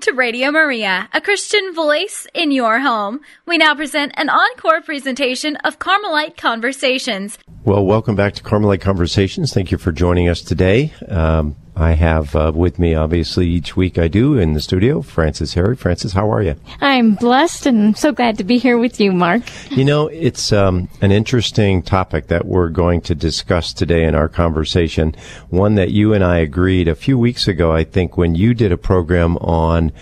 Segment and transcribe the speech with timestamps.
[0.00, 3.20] to Radio Maria, a Christian voice in your home.
[3.46, 7.38] We now present an encore presentation of Carmelite Conversations.
[7.64, 9.52] Well, welcome back to Carmelite Conversations.
[9.52, 10.94] Thank you for joining us today.
[11.06, 15.54] Um, I have uh, with me, obviously, each week I do in the studio, Frances
[15.54, 15.74] Harry.
[15.74, 16.56] Frances, how are you?
[16.80, 19.42] I'm blessed and so glad to be here with you, Mark.
[19.70, 24.28] You know, it's um, an interesting topic that we're going to discuss today in our
[24.28, 25.16] conversation.
[25.48, 28.72] One that you and I agreed a few weeks ago, I think, when you did
[28.72, 29.92] a program on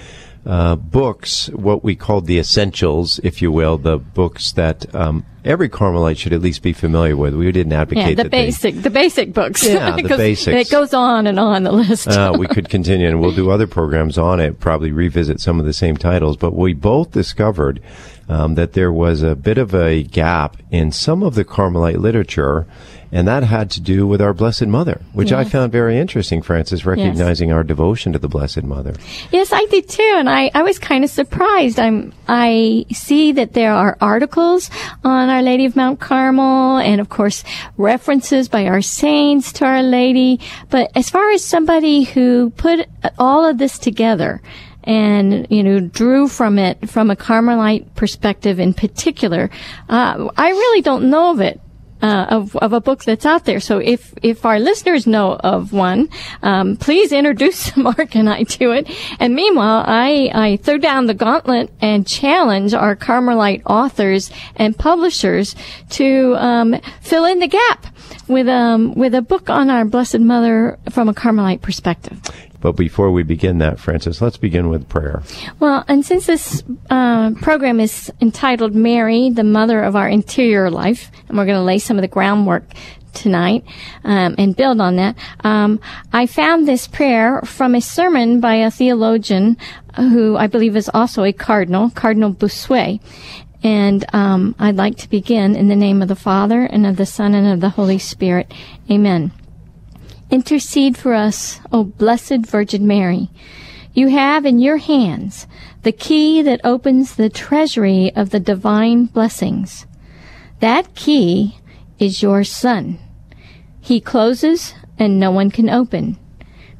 [0.48, 5.68] uh, books, what we called the essentials, if you will, the books that um, every
[5.68, 7.34] Carmelite should at least be familiar with.
[7.34, 9.62] We didn't advocate yeah, the basic, they, the basic books.
[9.62, 10.68] Yeah, the basics.
[10.68, 12.08] It goes on and on the list.
[12.08, 14.58] uh, we could continue, and we'll do other programs on it.
[14.58, 17.82] Probably revisit some of the same titles, but we both discovered
[18.28, 22.66] um, that there was a bit of a gap in some of the Carmelite literature
[23.10, 25.46] and that had to do with our Blessed Mother, which yes.
[25.46, 27.56] I found very interesting, Frances, recognizing yes.
[27.56, 28.94] our devotion to the Blessed Mother.
[29.32, 31.78] Yes, I did too, and I, I was kind of surprised.
[31.78, 34.70] I'm I see that there are articles
[35.04, 37.44] on Our Lady of Mount Carmel, and of course
[37.76, 40.40] references by our saints to Our Lady.
[40.68, 42.86] But as far as somebody who put
[43.18, 44.42] all of this together
[44.84, 49.50] and you know drew from it from a Carmelite perspective in particular.
[49.88, 51.60] Uh, I really don't know of it
[52.02, 53.60] uh, of, of a book that's out there.
[53.60, 56.08] So if if our listeners know of one,
[56.42, 58.90] um, please introduce Mark and I to it.
[59.18, 65.54] And meanwhile, I I throw down the gauntlet and challenge our Carmelite authors and publishers
[65.90, 67.86] to um, fill in the gap
[68.28, 72.20] with um with a book on our Blessed Mother from a Carmelite perspective.
[72.60, 75.22] But before we begin that, Frances, let's begin with prayer.
[75.60, 81.10] Well, and since this uh, program is entitled Mary, the Mother of Our Interior Life,
[81.28, 82.64] and we're going to lay some of the groundwork
[83.14, 83.64] tonight
[84.04, 85.80] um, and build on that, um,
[86.12, 89.56] I found this prayer from a sermon by a theologian
[89.96, 93.00] who I believe is also a cardinal, Cardinal Bossuet.
[93.62, 97.06] And um, I'd like to begin in the name of the Father, and of the
[97.06, 98.52] Son, and of the Holy Spirit.
[98.88, 99.32] Amen.
[100.30, 103.30] Intercede for us, O Blessed Virgin Mary.
[103.94, 105.46] You have in your hands
[105.84, 109.86] the key that opens the treasury of the divine blessings.
[110.60, 111.56] That key
[111.98, 112.98] is your Son.
[113.80, 116.18] He closes and no one can open.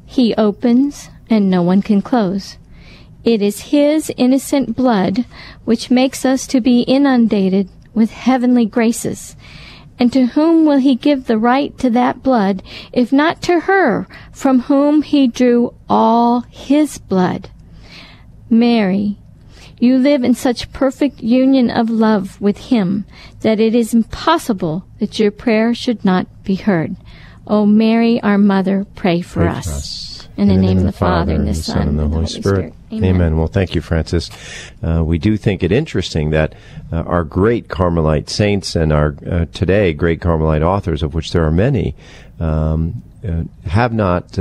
[0.05, 2.57] He opens and no one can close.
[3.23, 5.25] It is His innocent blood
[5.65, 9.35] which makes us to be inundated with heavenly graces
[9.99, 14.07] and to whom will he give the right to that blood, if not to her,
[14.31, 17.49] from whom he drew all his blood?
[18.49, 19.17] Mary,
[19.79, 23.05] you live in such perfect union of love with him
[23.41, 26.95] that it is impossible that your prayer should not be heard.
[27.45, 29.65] O Mary, our mother, pray for, pray us.
[29.65, 30.29] For us.
[30.37, 32.43] In, the, name, of the Father, and the Son, and the Holy, Spirit.
[32.43, 32.73] Spirit.
[32.91, 33.15] Amen.
[33.15, 33.37] Amen.
[33.37, 34.31] Well, thank you, Frances.
[34.81, 36.55] Uh, we do think it interesting that
[36.91, 41.45] uh, our great Carmelite saints and our uh, today great Carmelite authors, of which there
[41.45, 41.95] are many,
[42.39, 44.39] um, uh, have not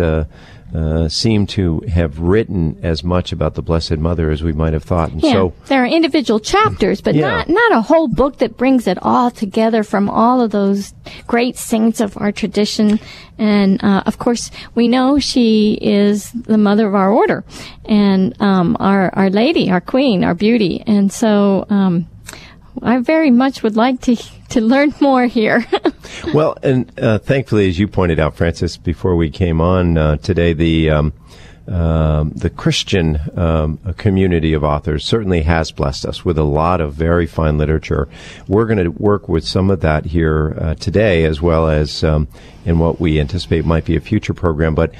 [0.75, 4.85] uh, seem to have written as much about the Blessed Mother as we might have
[4.85, 5.11] thought.
[5.11, 7.29] And yeah, so there are individual chapters, but yeah.
[7.29, 10.93] not not a whole book that brings it all together from all of those
[11.27, 13.01] great saints of our tradition.
[13.39, 17.45] And uh, of course, we know she is the mother of our order,
[17.85, 20.83] and um, our our lady, our queen, our beauty.
[20.87, 21.67] And so.
[21.71, 22.09] Um,
[22.83, 24.17] I very much would like to
[24.51, 25.67] to learn more here.
[26.35, 30.53] well, and uh, thankfully, as you pointed out, Frances, before we came on uh, today,
[30.53, 31.13] the um,
[31.69, 36.95] um, the Christian um, community of authors certainly has blessed us with a lot of
[36.95, 38.09] very fine literature.
[38.47, 42.27] We're going to work with some of that here uh, today, as well as um,
[42.65, 44.95] in what we anticipate might be a future program, but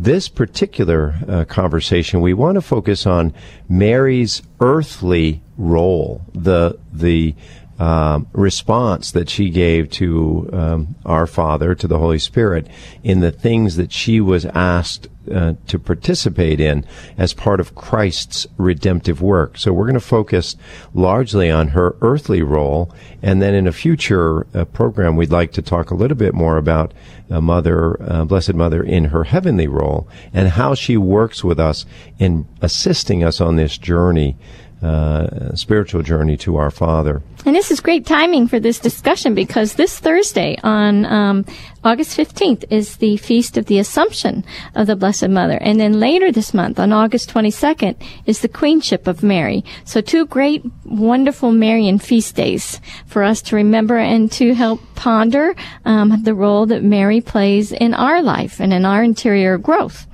[0.00, 3.34] this particular uh, conversation, we want to focus on
[3.68, 7.34] Mary's earthly role, the the
[7.78, 12.66] um, response that she gave to um, our Father, to the Holy Spirit,
[13.02, 16.84] in the things that she was asked uh, to participate in
[17.16, 19.58] as part of Christ's redemptive work.
[19.58, 20.56] So we're going to focus
[20.94, 25.62] largely on her earthly role, and then in a future uh, program, we'd like to
[25.62, 26.92] talk a little bit more about
[27.28, 31.86] Mother, uh, Blessed Mother, in her heavenly role and how she works with us
[32.18, 34.36] in assisting us on this journey
[34.82, 37.22] uh, spiritual journey to our Father.
[37.50, 41.44] And this is great timing for this discussion because this Thursday on um,
[41.82, 44.44] August 15th is the Feast of the Assumption
[44.76, 45.58] of the Blessed Mother.
[45.60, 49.64] And then later this month, on August 22nd, is the Queenship of Mary.
[49.84, 55.56] So two great, wonderful Marian feast days for us to remember and to help ponder
[55.84, 60.06] um, the role that Mary plays in our life and in our interior growth.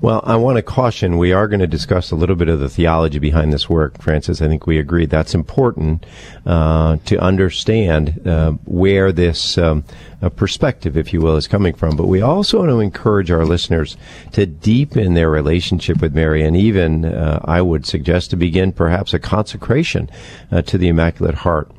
[0.00, 2.68] Well, I want to caution we are going to discuss a little bit of the
[2.68, 4.40] theology behind this work, Francis.
[4.40, 6.04] I think we agree that's important
[6.46, 9.84] uh, to understand uh, where this um,
[10.22, 11.96] uh, perspective, if you will, is coming from.
[11.96, 13.96] But we also want to encourage our listeners
[14.32, 19.14] to deepen their relationship with Mary, and even, uh, I would suggest, to begin perhaps
[19.14, 20.10] a consecration
[20.50, 21.70] uh, to the Immaculate Heart.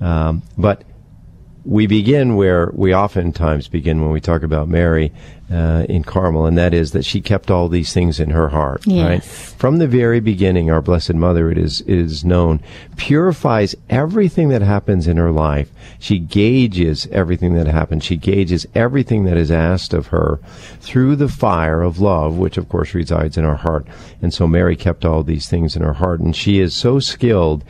[0.00, 0.82] Um, but
[1.64, 5.12] we begin where we oftentimes begin when we talk about Mary
[5.52, 8.82] uh, in Carmel, and that is that she kept all these things in her heart.
[8.86, 9.06] Yes.
[9.06, 12.60] Right from the very beginning, our Blessed Mother, it is it is known,
[12.96, 15.70] purifies everything that happens in her life.
[16.00, 18.02] She gauges everything that happens.
[18.02, 20.40] She gauges everything that is asked of her
[20.80, 23.86] through the fire of love, which of course resides in our heart.
[24.20, 27.62] And so Mary kept all these things in her heart, and she is so skilled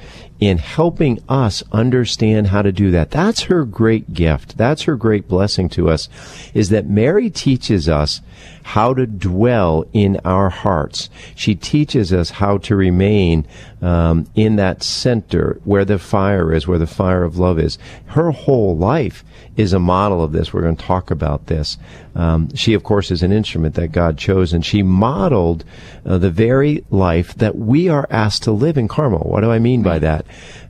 [0.42, 3.12] in helping us understand how to do that.
[3.12, 4.58] That's her great gift.
[4.58, 6.08] That's her great blessing to us
[6.52, 8.20] is that Mary teaches us
[8.62, 11.10] how to dwell in our hearts.
[11.34, 13.46] She teaches us how to remain
[13.80, 17.78] um, in that center where the fire is, where the fire of love is.
[18.06, 19.24] Her whole life
[19.56, 20.52] is a model of this.
[20.52, 21.76] We're going to talk about this.
[22.14, 25.64] Um, she, of course, is an instrument that God chose, and she modeled
[26.06, 29.20] uh, the very life that we are asked to live in Carmel.
[29.28, 30.24] What do I mean by that?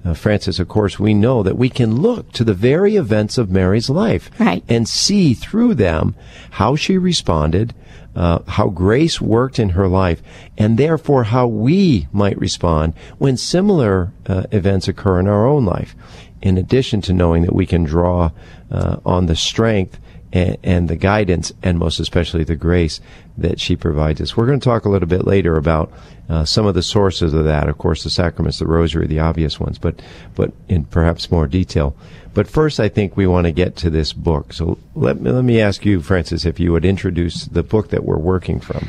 [0.04, 3.50] Uh, Frances, of course, we know that we can look to the very events of
[3.50, 4.64] Mary's life Right.
[4.68, 6.14] and see through them
[6.52, 7.74] how she responded,
[8.14, 10.22] uh, how grace worked in her life,
[10.58, 15.94] and therefore how we might respond when similar uh, events occur in our own life.
[16.40, 18.30] In addition to knowing that we can draw
[18.70, 19.98] uh, on the strength
[20.32, 23.00] and, and the guidance, and most especially the grace
[23.36, 24.36] that she provides us.
[24.36, 25.92] We're going to talk a little bit later about
[26.28, 27.68] uh, some of the sources of that.
[27.68, 30.00] Of course, the sacraments, the rosary, the obvious ones, but
[30.34, 31.94] but in perhaps more detail.
[32.34, 34.52] But first, I think we want to get to this book.
[34.52, 38.04] So let me, let me ask you, Frances, if you would introduce the book that
[38.04, 38.88] we're working from.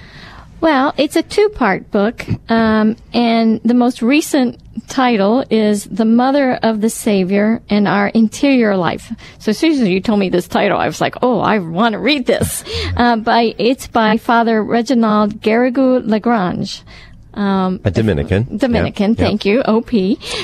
[0.64, 6.54] Well, it's a two part book, um, and the most recent title is The Mother
[6.54, 9.12] of the Savior and Our Interior Life.
[9.40, 11.94] So as soon as you told me this title, I was like, oh, I want
[11.94, 12.64] to read this.
[12.96, 16.82] Uh, by, it's by Father Reginald Garrigou Lagrange.
[17.34, 18.58] Um, A Dominican.
[18.58, 19.18] Dominican, yeah.
[19.18, 19.94] thank you, OP.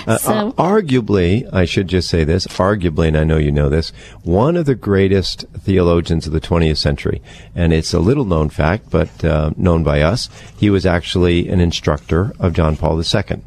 [0.07, 3.69] Uh, so, uh, arguably, I should just say this, arguably, and I know you know
[3.69, 3.91] this,
[4.23, 7.21] one of the greatest theologians of the 20th century.
[7.53, 10.29] And it's a little known fact, but uh, known by us.
[10.57, 13.41] He was actually an instructor of John Paul II.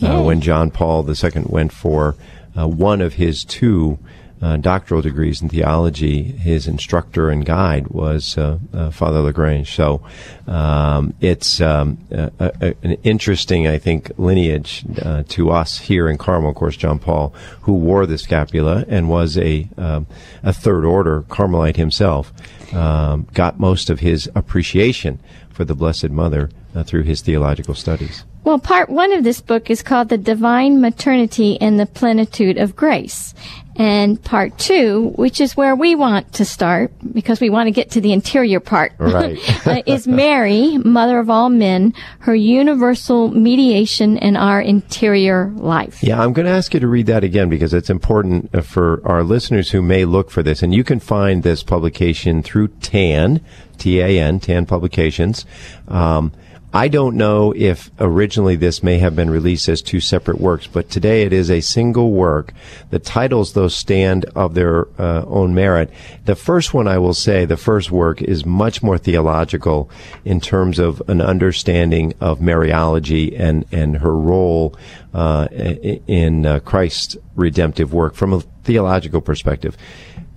[0.00, 2.14] Uh, when John Paul II went for
[2.56, 3.98] uh, one of his two
[4.40, 9.74] uh, doctoral degrees in theology, his instructor and guide was uh, uh, Father Lagrange.
[9.74, 10.02] So
[10.46, 16.18] um, it's um, a, a, an interesting, I think, lineage uh, to us here in
[16.18, 16.50] Carmel.
[16.50, 20.06] Of course, John Paul, who wore the scapular and was a um,
[20.42, 22.32] a third order Carmelite himself,
[22.74, 25.20] um, got most of his appreciation
[25.50, 28.24] for the Blessed Mother uh, through his theological studies.
[28.48, 32.74] Well, part one of this book is called The Divine Maternity and the Plenitude of
[32.74, 33.34] Grace.
[33.76, 37.90] And part two, which is where we want to start, because we want to get
[37.90, 39.38] to the interior part, Right.
[39.66, 46.02] uh, is Mary, Mother of all men, her universal mediation in our interior life.
[46.02, 49.02] Yeah, I'm going to ask you to read that again because it's important uh, for
[49.04, 50.62] our listeners who may look for this.
[50.62, 53.44] And you can find this publication through TAN,
[53.76, 55.44] T-A-N, TAN Publications.
[55.86, 56.32] Um,
[56.72, 60.90] I don't know if originally this may have been released as two separate works, but
[60.90, 62.52] today it is a single work.
[62.90, 65.90] The titles, though, stand of their uh, own merit.
[66.26, 69.90] The first one, I will say, the first work is much more theological
[70.26, 74.76] in terms of an understanding of Mariology and, and her role
[75.14, 79.74] uh, in uh, Christ's redemptive work from a theological perspective.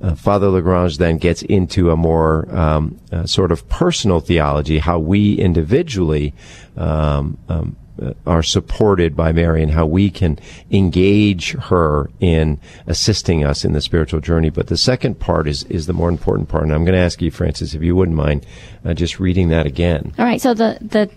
[0.01, 4.97] Uh, Father Lagrange then gets into a more um, uh, sort of personal theology, how
[4.97, 6.33] we individually
[6.75, 10.39] um, um, uh, are supported by Mary and how we can
[10.71, 14.49] engage her in assisting us in the spiritual journey.
[14.49, 16.63] But the second part is, is the more important part.
[16.63, 18.45] And I'm going to ask you, Frances, if you wouldn't mind
[18.83, 20.13] uh, just reading that again.
[20.17, 21.11] All right, so the, the,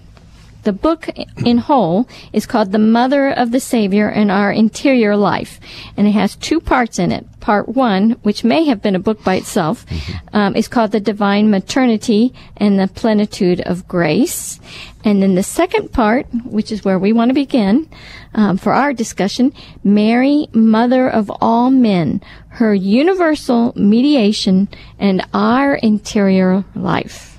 [0.64, 1.08] the book
[1.44, 5.60] in whole is called The Mother of the Savior and Our Interior Life.
[5.96, 7.26] And it has two parts in it.
[7.40, 9.84] Part one, which may have been a book by itself,
[10.32, 14.58] um, is called The Divine Maternity and the Plenitude of Grace.
[15.04, 17.88] And then the second part, which is where we want to begin
[18.34, 19.52] um, for our discussion,
[19.82, 24.68] Mary, Mother of all men, her universal mediation
[24.98, 27.33] and our interior life.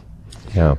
[0.56, 0.76] Yeah.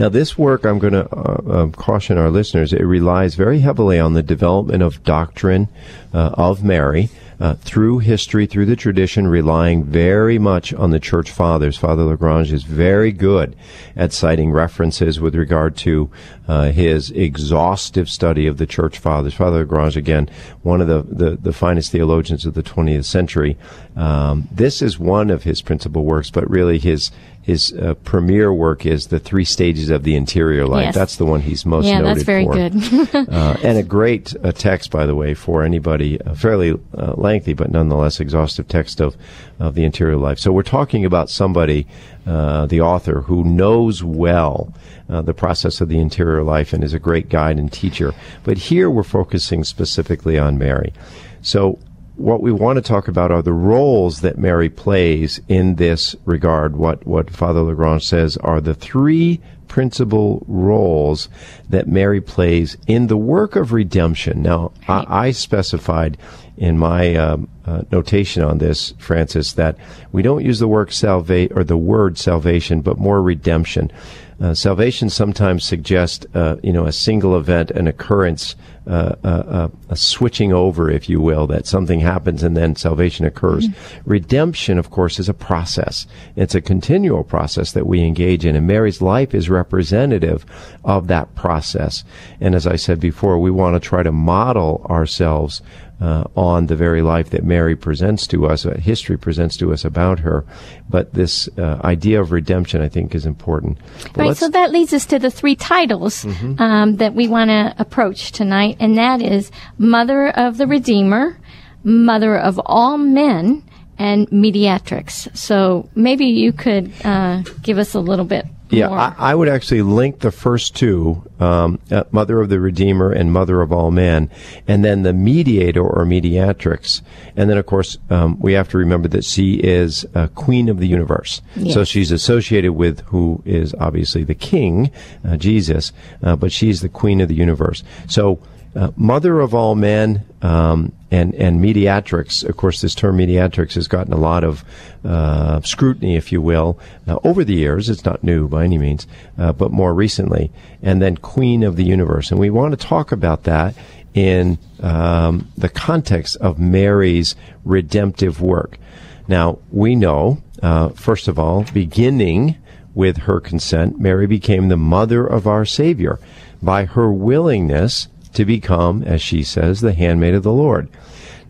[0.00, 4.00] Now, this work, I'm going to uh, uh, caution our listeners, it relies very heavily
[4.00, 5.68] on the development of doctrine
[6.14, 7.10] uh, of Mary.
[7.40, 11.76] uh, through history, through the tradition, relying very much on the church fathers.
[11.76, 13.54] Father Lagrange is very good
[13.94, 16.10] at citing references with regard to
[16.48, 19.34] uh, his exhaustive study of the church fathers.
[19.34, 20.28] Father Lagrange, again,
[20.62, 23.56] one of the, the, the finest theologians of the 20th century.
[23.94, 27.12] Um, this is one of his principal works, but really his
[27.48, 30.84] his uh, premier work is the three stages of the interior life.
[30.84, 30.94] Yes.
[30.94, 32.52] That's the one he's most yeah, noted that's very for.
[32.52, 33.28] good.
[33.32, 37.54] uh, and a great uh, text, by the way, for anybody, a fairly uh, lengthy
[37.54, 39.16] but nonetheless exhaustive text of,
[39.58, 40.38] of the interior life.
[40.38, 41.86] So we're talking about somebody,
[42.26, 44.74] uh, the author, who knows well
[45.08, 48.12] uh, the process of the interior life and is a great guide and teacher.
[48.44, 50.92] But here we're focusing specifically on Mary.
[51.40, 51.78] So
[52.18, 56.76] what we want to talk about are the roles that Mary plays in this regard.
[56.76, 61.28] What what Father Lagrange says are the three principal roles
[61.68, 64.42] that Mary plays in the work of redemption.
[64.42, 66.18] Now, I, I specified
[66.56, 69.76] in my um, uh, notation on this, Frances, that
[70.10, 73.92] we don't use the salvate or the word salvation, but more redemption.
[74.40, 78.56] Uh, salvation sometimes suggests, uh, you know, a single event, an occurrence,
[78.88, 83.26] uh, uh, uh, a switching over, if you will, that something happens and then salvation
[83.26, 83.68] occurs.
[83.68, 84.10] Mm-hmm.
[84.10, 86.06] Redemption, of course, is a process.
[86.36, 90.46] It's a continual process that we engage in, and Mary's life is representative
[90.84, 92.04] of that process.
[92.40, 95.60] And as I said before, we want to try to model ourselves
[96.00, 99.84] uh, on the very life that Mary presents to us, uh, history presents to us
[99.84, 100.44] about her.
[100.88, 103.78] But this uh, idea of redemption, I think, is important.
[104.14, 106.60] But Right, so that leads us to the three titles Mm-hmm.
[106.60, 111.38] um, that we want to approach tonight, and that is Mother of the Redeemer,
[111.84, 113.62] Mother of all men,
[113.98, 115.36] and Mediatrix.
[115.36, 118.90] So maybe you could uh, give us a little bit Yeah.
[118.90, 123.32] I, I would actually link the first two, um, uh, Mother of the Redeemer and
[123.32, 124.30] Mother of all men,
[124.66, 127.02] and then the mediator or mediatrix.
[127.36, 130.78] And then, of course, um, we have to remember that she is uh, Queen of
[130.78, 131.40] the universe.
[131.56, 131.74] Yes.
[131.74, 134.90] So she's associated with who is obviously the King,
[135.26, 135.92] uh, Jesus,
[136.22, 137.82] uh, but she's the Queen of the universe.
[138.06, 138.40] So,
[138.74, 142.44] uh, Mother of all men, um, and and mediatrix.
[142.44, 144.64] Of course, this term mediatrix has gotten a lot of
[145.04, 147.88] uh, scrutiny, if you will, uh, over the years.
[147.88, 149.06] It's not new by any means,
[149.38, 150.50] uh, but more recently.
[150.82, 153.74] And then Queen of the Universe, and we want to talk about that
[154.14, 158.78] in um, the context of Mary's redemptive work.
[159.26, 162.56] Now we know, uh, first of all, beginning
[162.94, 166.18] with her consent, Mary became the mother of our Savior
[166.60, 170.88] by her willingness to become, as she says, the handmaid of the Lord.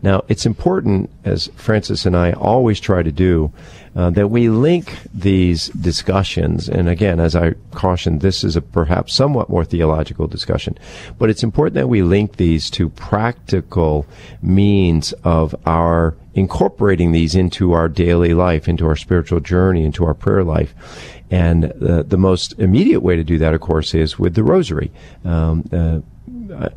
[0.01, 3.51] Now, it's important, as Frances and I always try to do,
[3.95, 6.69] uh, that we link these discussions.
[6.69, 10.77] And again, as I cautioned, this is a perhaps somewhat more theological discussion,
[11.17, 14.05] but it's important that we link these to practical
[14.41, 20.13] means of our incorporating these into our daily life, into our spiritual journey, into our
[20.13, 20.73] prayer life.
[21.31, 24.91] And uh, the most immediate way to do that, of course, is with the rosary.
[25.25, 25.99] Um, uh,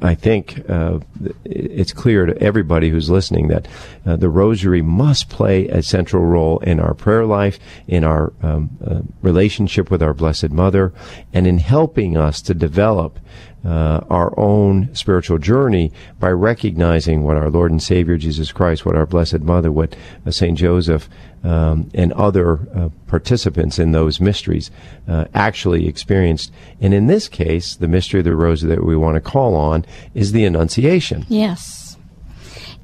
[0.02, 1.00] I think uh,
[1.45, 3.67] it's clear to everybody who's listening that
[4.05, 8.71] uh, the rosary must play a central role in our prayer life, in our um,
[8.85, 10.93] uh, relationship with our Blessed Mother,
[11.33, 13.19] and in helping us to develop
[13.64, 18.97] uh, our own spiritual journey by recognizing what our Lord and Savior Jesus Christ, what
[18.97, 19.95] our Blessed Mother, what
[20.26, 21.09] uh, Saint Joseph,
[21.45, 24.71] um, and other uh, participants in those mysteries
[25.09, 26.52] uh, actually experienced.
[26.81, 29.85] And in this case, the mystery of the rosary that we want to call on
[30.14, 31.25] is the Annunciation.
[31.28, 31.97] Yes.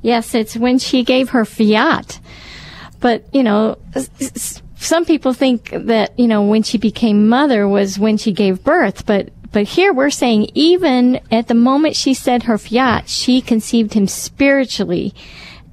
[0.03, 2.21] Yes, it's when she gave her fiat.
[3.01, 3.79] But, you know,
[4.77, 9.07] some people think that, you know, when she became mother was when she gave birth,
[9.07, 13.95] but but here we're saying even at the moment she said her fiat, she conceived
[13.95, 15.15] him spiritually.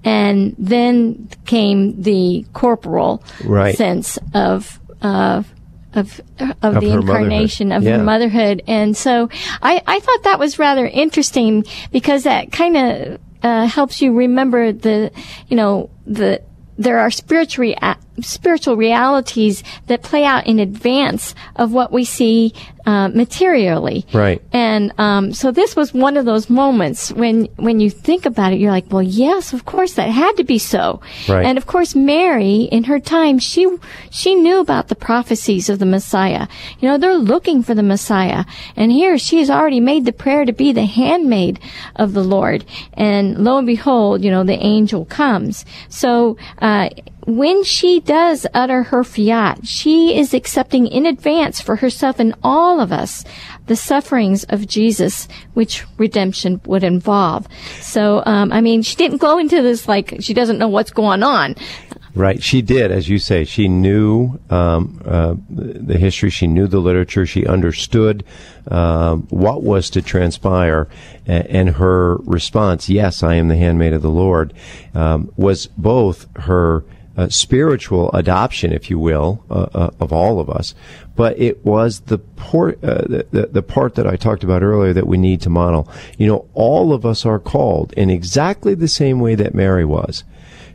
[0.03, 3.75] And then came the corporal Right.
[3.75, 5.51] sense of of
[5.95, 7.77] of of, Of the incarnation motherhood.
[7.77, 7.97] of Yeah.
[7.97, 8.61] her motherhood.
[8.67, 9.29] And so
[9.63, 14.71] I, I thought that was rather interesting because that kind of uh, helps you remember
[14.71, 15.11] the,
[15.47, 16.41] you know, the
[16.77, 17.73] there are spiritual
[18.21, 22.53] spiritual realities that play out in advance of what we see
[22.85, 24.05] uh, materially.
[24.13, 24.41] Right.
[24.53, 28.59] And um, so this was one of those moments when when you think about it,
[28.59, 31.01] you're like, well, yes, of course that had to be so.
[31.27, 31.45] Right.
[31.45, 33.67] And of course, Mary in her time, she
[34.11, 36.47] she knew about the prophecies of the Messiah.
[36.79, 38.45] You know, they're looking for the Messiah,
[38.75, 41.59] and here she has already made the prayer to be the handmaid
[41.95, 42.65] of the Lord.
[42.93, 45.65] And lo and behold, you know, the angel comes.
[45.89, 46.89] So uh,
[47.25, 52.79] when she does utter her fiat, she is accepting in advance for herself and all
[52.79, 53.23] of us
[53.65, 57.47] the sufferings of Jesus, which redemption would involve.
[57.81, 61.23] So, um, I mean, she didn't go into this like she doesn't know what's going
[61.23, 61.55] on.
[62.13, 63.43] Right, she did, as you say.
[63.43, 66.29] She knew um, uh, the history.
[66.29, 67.25] She knew the literature.
[67.25, 68.23] She understood
[68.69, 70.87] uh, what was to transpire,
[71.25, 74.53] and her response, "Yes, I am the handmaid of the Lord,"
[74.93, 76.85] um, was both her
[77.17, 80.75] uh, spiritual adoption, if you will, uh, uh, of all of us,
[81.15, 85.17] but it was uh, the, the, the part that I talked about earlier that we
[85.17, 85.89] need to model.
[86.17, 90.23] You know, all of us are called in exactly the same way that Mary was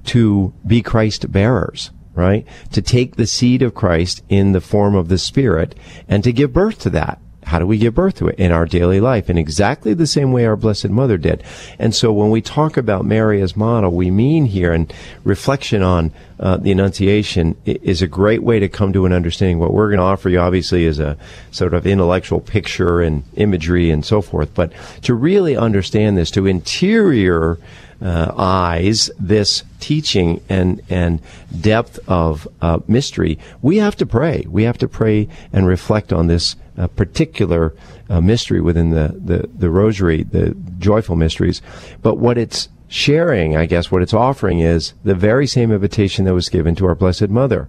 [0.06, 2.46] to be Christ bearers, right?
[2.72, 5.74] To take the seed of Christ in the form of the Spirit
[6.08, 7.20] and to give birth to that.
[7.50, 8.38] How do we give birth to it?
[8.38, 11.42] In our daily life, in exactly the same way our Blessed Mother did.
[11.80, 14.92] And so when we talk about Mary as model, we mean here, and
[15.24, 19.58] reflection on uh, the Annunciation is a great way to come to an understanding.
[19.58, 21.16] What we're going to offer you, obviously, is a
[21.50, 24.54] sort of intellectual picture and imagery and so forth.
[24.54, 27.58] But to really understand this, to interior
[28.00, 31.20] uh, eyes this teaching and and
[31.60, 34.46] depth of uh, mystery, we have to pray.
[34.48, 37.74] We have to pray and reflect on this uh, particular
[38.08, 41.60] uh, mystery within the, the the rosary, the joyful mysteries.
[42.02, 46.34] But what it's sharing, I guess, what it's offering is the very same invitation that
[46.34, 47.68] was given to our Blessed Mother.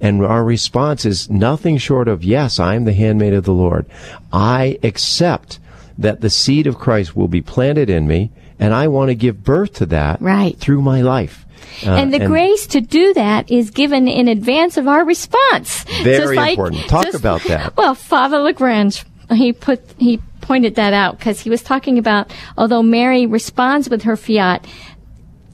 [0.00, 3.86] And our response is nothing short of, yes, I am the handmaid of the Lord.
[4.32, 5.58] I accept
[5.98, 9.42] that the seed of Christ will be planted in me and I want to give
[9.42, 10.56] birth to that right.
[10.56, 11.46] through my life.
[11.84, 15.84] Uh, and the and grace to do that is given in advance of our response.
[16.02, 16.82] Very like, important.
[16.88, 17.76] Talk just, about that.
[17.80, 22.82] Well, Father Lagrange, he put he pointed that out because he was talking about although
[22.82, 24.66] Mary responds with her fiat,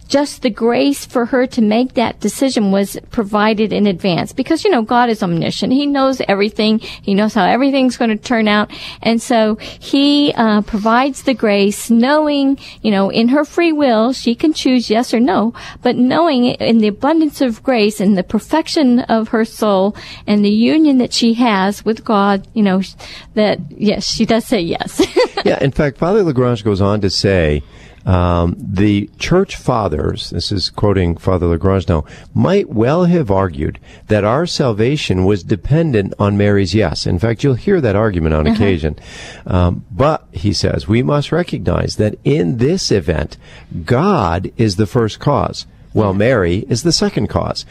[0.08, 4.70] just the grace for her to make that decision was provided in advance because you
[4.70, 5.72] know God is omniscient.
[5.72, 6.78] He knows everything.
[6.78, 8.70] He knows how everything's going to turn out,
[9.02, 14.34] and so He uh, provides the grace, knowing you know in her free will she
[14.34, 19.00] can choose yes or no, but knowing in the abundance of grace and the perfection
[19.00, 22.82] of her soul and the union that she has with God, you know
[23.34, 25.02] that yes, she does say yes.
[25.44, 27.62] yeah, in fact, Father Lagrange goes on to say
[28.06, 34.22] um, the church fathers, this is quoting Father Lagrange now, might well have argued that
[34.22, 37.04] our salvation was dependent on Mary's yes.
[37.04, 38.54] In fact, you'll hear that argument on uh-huh.
[38.54, 38.96] occasion.
[39.44, 43.36] Um, but, he says, we must recognize that in this event,
[43.84, 47.66] God is the first cause, while Mary is the second cause.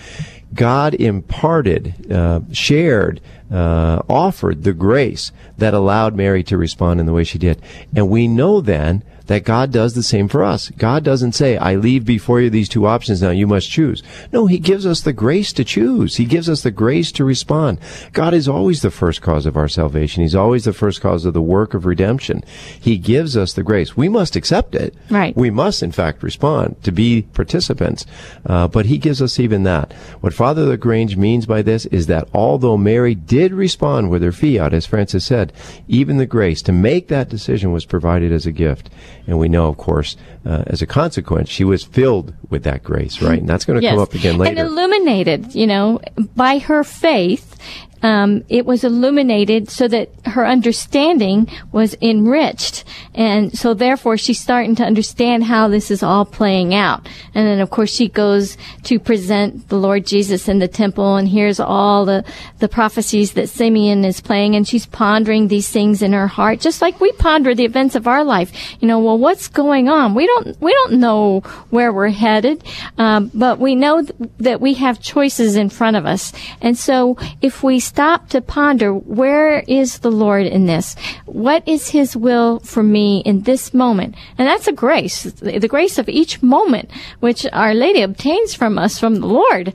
[0.54, 3.22] God imparted, uh, shared,
[3.52, 7.62] uh, offered the grace that allowed Mary to respond in the way she did.
[7.96, 10.70] And we know then that God does the same for us.
[10.70, 14.04] God doesn't say, I leave before you these two options now, you must choose.
[14.32, 16.18] No, He gives us the grace to choose.
[16.18, 17.80] He gives us the grace to respond.
[18.14, 20.24] God is always the first cause of our salvation.
[20.24, 22.44] He's always the first cause of the work of redemption.
[22.80, 23.98] He gives us the grace.
[23.98, 24.96] We must accept it.
[25.10, 25.36] Right.
[25.36, 28.06] We must, in fact, respond to be participants.
[28.46, 29.94] Uh, but He gives us even that.
[30.22, 34.74] What Father Lagrange means by this is that although Mary did respond with her fiat,
[34.74, 35.52] as Frances said,
[35.88, 38.90] even the grace to make that decision was provided as a gift.
[39.28, 43.22] And we know, of course, uh, as a consequence, she was filled with that grace,
[43.22, 43.40] right?
[43.40, 43.94] And that's going to yes.
[43.94, 44.60] come up again later.
[44.60, 46.00] And illuminated, you know,
[46.36, 47.55] by her faith
[48.06, 52.84] um, it was illuminated so that her understanding was enriched.
[53.16, 57.10] And so therefore she's starting to understand how this is all playing out.
[57.34, 61.28] And then of course she goes to present the Lord Jesus in the temple and
[61.28, 62.24] hears all the,
[62.60, 66.84] the prophecies that Simeon is playing and she's pondering these things in her heart, just
[66.84, 68.52] like we ponder the events of our life.
[68.80, 70.14] You know, well, what's going on?
[70.14, 71.40] We don't, we don't know
[71.72, 72.64] where we're headed,
[73.00, 76.32] um, but we know th- that we have choices in front of us.
[76.62, 80.98] And so if we stop to ponder where is the Lord in this?
[81.26, 84.16] What is His will for me in this moment?
[84.38, 89.00] And that's a grace, the grace of each moment, which Our Lady obtains from us
[89.00, 89.74] from the Lord.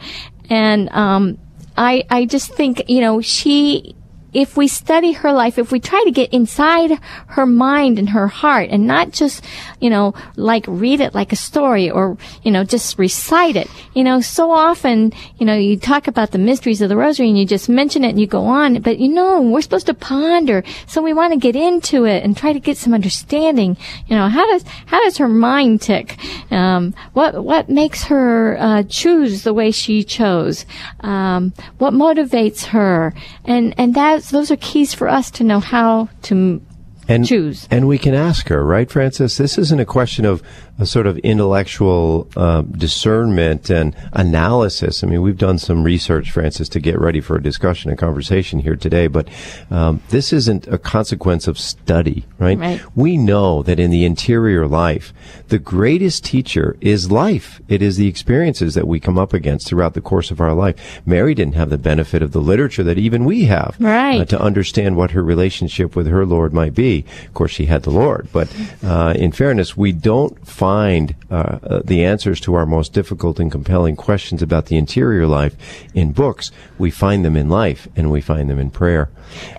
[0.50, 1.38] And um,
[1.78, 3.96] I, I just think, you know, she
[4.32, 8.28] if we study her life, if we try to get inside her mind and her
[8.28, 9.44] heart and not just,
[9.80, 13.68] you know, like read it like a story or, you know, just recite it.
[13.94, 17.38] You know, so often, you know, you talk about the mysteries of the rosary and
[17.38, 20.62] you just mention it and you go on, but you know, we're supposed to ponder.
[20.86, 23.76] So we want to get into it and try to get some understanding.
[24.06, 26.18] You know, how does, how does her mind tick?
[26.50, 30.66] Um, what, what makes her, uh, choose the way she chose?
[31.00, 33.14] Um, what motivates her?
[33.44, 36.62] And, and that those are keys for us to know how to
[37.08, 37.66] and, choose.
[37.70, 39.36] And we can ask her, right, Frances?
[39.36, 40.42] This isn't a question of
[40.80, 45.04] a sort of intellectual uh, discernment and analysis.
[45.04, 48.60] I mean, we've done some research, Frances, to get ready for a discussion and conversation
[48.60, 49.28] here today, but
[49.70, 52.58] um, this isn't a consequence of study, right?
[52.58, 52.80] Right.
[52.96, 55.12] We know that in the interior life,
[55.48, 57.60] the greatest teacher is life.
[57.68, 61.02] It is the experiences that we come up against throughout the course of our life.
[61.04, 64.20] Mary didn't have the benefit of the literature that even we have Right.
[64.22, 67.04] uh, to understand what her relationship with her Lord might be.
[67.26, 68.48] Of course, she had the Lord, but
[68.82, 73.50] uh, in fairness, we don't find uh, uh, the answers to our most difficult and
[73.50, 75.56] compelling questions about the interior life
[75.94, 76.50] in books.
[76.78, 79.10] We find them in life, and we find them in prayer.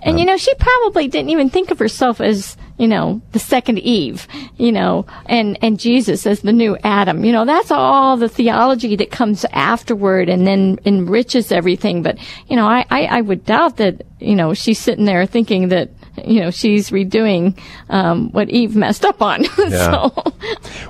[0.02, 3.78] And you know, she probably didn't even think of herself as, you know, the second
[3.78, 7.24] Eve, you know, and, and Jesus as the new Adam.
[7.24, 12.02] You know, that's all the theology that comes afterward and then enriches everything.
[12.02, 15.68] But, you know, I, I, I would doubt that, you know, she's sitting there thinking
[15.68, 15.90] that,
[16.24, 19.44] you know, she's redoing um, what Eve messed up on.
[19.62, 20.08] Yeah.
[20.10, 20.32] so,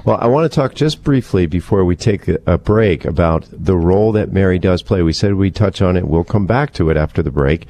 [0.04, 4.12] Well, I want to talk just briefly before we take a, break about the role
[4.12, 5.02] that Mary does play.
[5.02, 6.08] We said we'd touch on it.
[6.08, 7.66] We'll come back to it after the break.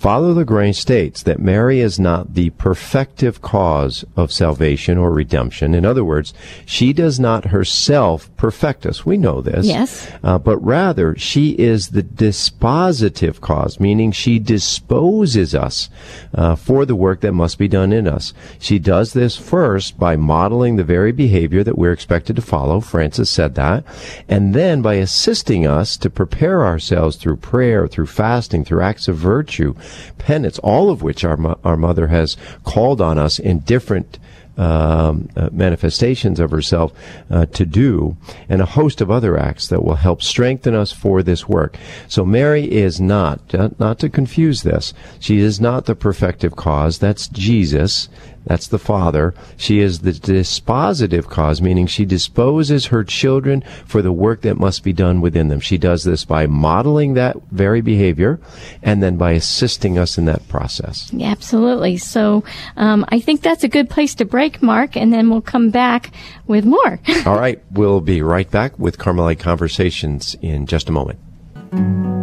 [0.00, 5.74] Father Lagrange states that Mary is not the perfective cause of salvation or redemption.
[5.74, 6.32] In other words,
[6.64, 9.04] she does not herself perfect us.
[9.04, 9.66] We know this.
[9.66, 10.10] Yes.
[10.22, 15.90] Uh, but rather, she is the dispositive cause, meaning she disposes us
[16.32, 18.32] uh, for the work that must be done in us.
[18.58, 22.80] She does this first by modeling the very behavior that we're expected to follow.
[22.80, 23.84] Frances said that.
[24.30, 29.16] And then by assisting us to prepare ourselves through prayer, through fasting, through acts of
[29.16, 29.74] virtue,
[30.18, 34.18] penance, all of which our, our mother has called on us in different
[34.56, 36.92] um, uh, manifestations of herself
[37.30, 38.16] uh, to do,
[38.48, 41.76] and a host of other acts that will help strengthen us for this work.
[42.08, 46.98] So Mary is not, uh, not to confuse this, she is not the perfective cause.
[46.98, 48.10] That's Jesus.
[48.44, 49.34] That's the Father.
[49.56, 54.82] She is the dispositive cause, meaning she disposes her children for the work that must
[54.82, 55.60] be done within them.
[55.60, 58.40] She does this by modeling that very behavior
[58.82, 61.10] and then by assisting us in that process.
[61.12, 61.96] yeah, absolutely.
[61.96, 62.44] So,
[62.76, 66.12] um, I think that's a good place to break, Mark, and then we'll come back
[66.46, 67.00] with more.
[67.26, 72.19] All right, we'll be right back with Carmelite Conversations in just a moment.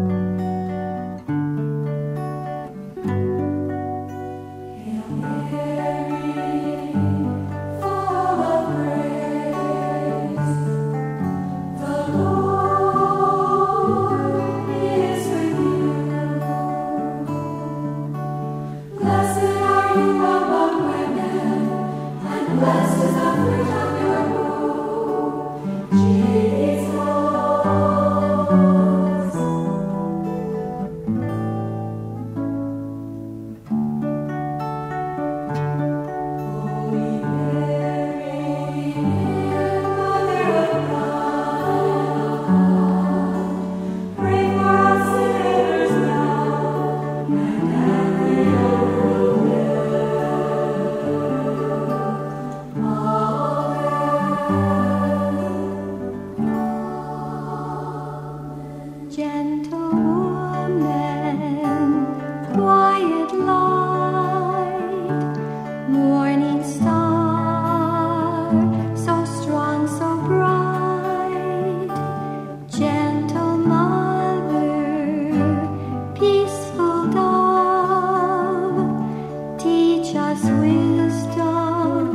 [80.37, 82.11] Us wisdom,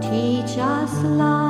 [0.00, 1.45] teach us love.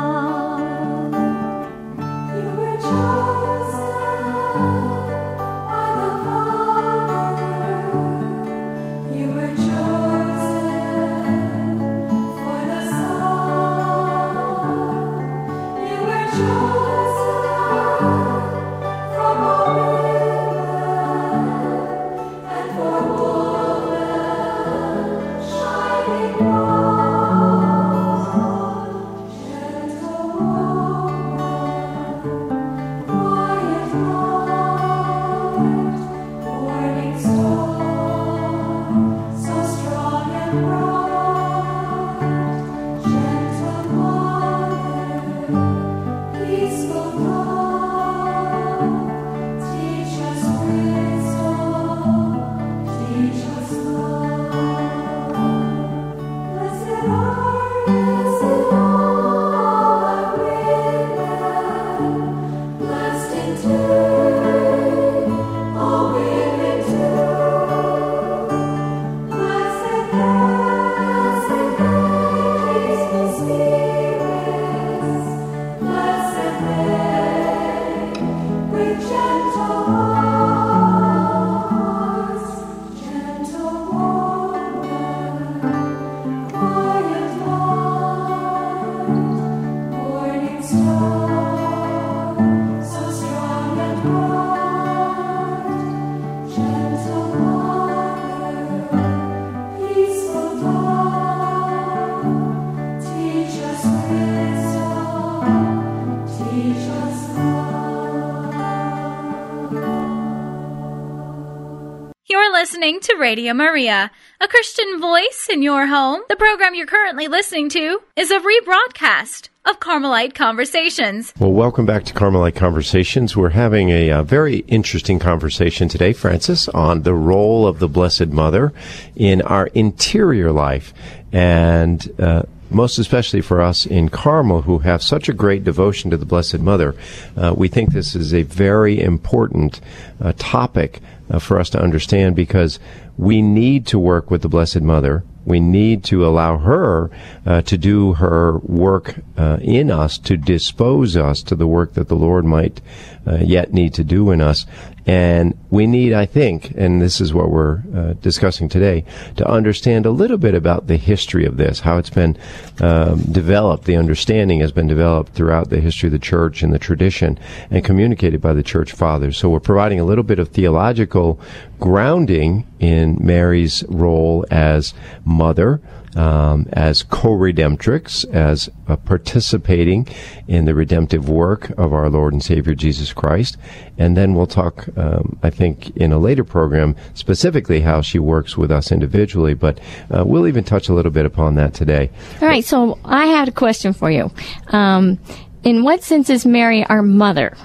[112.87, 116.21] Listening to Radio Maria, a Christian voice in your home.
[116.29, 121.35] The program you're currently listening to is a rebroadcast of Carmelite Conversations.
[121.37, 123.37] Well, welcome back to Carmelite Conversations.
[123.37, 128.29] We're having a, uh very interesting conversation today, Frances, on the role of the Blessed
[128.29, 128.73] Mother
[129.17, 130.95] in our interior life.
[131.33, 136.17] And uh, most especially for us in Carmel who have such a great devotion to
[136.17, 136.95] the Blessed Mother,
[137.37, 139.81] uh, we think this is a very important
[140.21, 141.01] uh, topic
[141.31, 142.79] uh, for us to understand because
[143.17, 145.25] we need to work with the Blessed Mother.
[145.45, 147.11] We need to allow her
[147.47, 152.09] uh, to do her work uh, in us, to dispose us to the work that
[152.09, 152.81] the Lord might
[153.27, 154.67] uh, yet need to do in us.
[155.07, 159.05] And we need, I think, and this is what we're uh, discussing today,
[159.37, 162.37] to understand a little bit about the history of this, how it's been
[162.81, 163.85] um, developed.
[163.85, 167.39] The understanding has been developed throughout the history of the church and the tradition
[167.71, 169.39] and communicated by the church fathers.
[169.39, 171.41] So we're providing a little bit of theological
[171.79, 174.93] grounding in Mary's role as
[175.25, 175.81] mother,
[176.17, 180.09] um, as co-redemptrix, as uh, participating
[180.49, 183.57] in the redemptive work of our Lord and Savior Jesus Christ.
[183.99, 188.57] And then we'll talk, um, I think, in a later program specifically how she works
[188.57, 189.55] with us individually.
[189.55, 189.79] But
[190.11, 192.11] uh, we'll even touch a little bit upon that today.
[192.41, 194.31] All right, so I had a question for you.
[194.69, 195.19] Um,
[195.65, 197.57] in what sense is Mary our mother?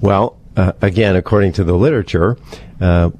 [0.00, 2.36] Well, uh, again, according to the literature,
[2.80, 3.10] uh,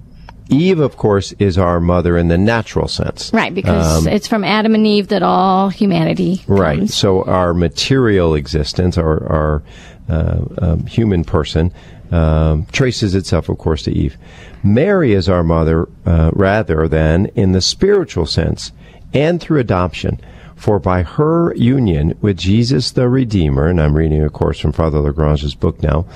[0.50, 3.32] Eve, of course, is our mother in the natural sense.
[3.32, 6.48] Right, because it's from Adam and Eve that all humanity comes.
[6.48, 6.90] Right.
[6.90, 9.62] So our material existence, our, our
[10.08, 11.72] uh, um, human person,
[12.10, 14.18] um, traces itself, of course, to Eve.
[14.62, 18.72] Mary is our mother uh, rather than in the spiritual sense
[19.12, 20.20] and through adoption.
[20.56, 25.00] For by her union with Jesus the Redeemer, and I'm reading, of course, from Father
[25.00, 26.06] Lagrange's book now,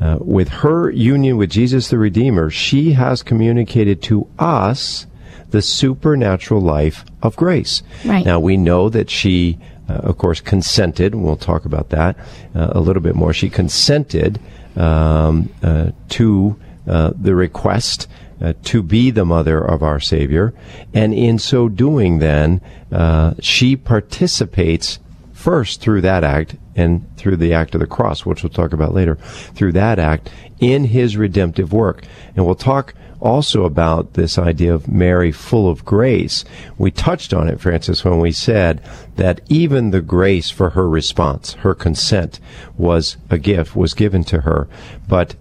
[0.00, 5.06] uh, with her union with Jesus the Redeemer, she has communicated to us
[5.50, 7.82] the supernatural life of grace.
[8.04, 8.24] Right.
[8.24, 9.58] Now, we know that she,
[9.88, 12.16] uh, of course, consented, and we'll talk about that
[12.54, 13.32] uh, a little bit more.
[13.32, 14.40] She consented
[14.76, 18.08] um, uh, to uh, the request.
[18.42, 20.54] Uh, to be the mother of our Savior,
[20.94, 22.58] and in so doing, then
[22.90, 24.98] uh, she participates
[25.34, 28.94] first through that act and through the act of the cross, which we'll talk about
[28.94, 29.16] later,
[29.54, 30.30] through that act
[30.60, 32.04] in his redemptive work.
[32.36, 36.44] And we'll talk also about this idea of Mary full of grace.
[36.78, 38.82] We touched on it, Frances, when we said
[39.16, 42.40] that even the grace for her response, her consent,
[42.76, 44.68] was a gift, was given to her.
[45.06, 45.36] But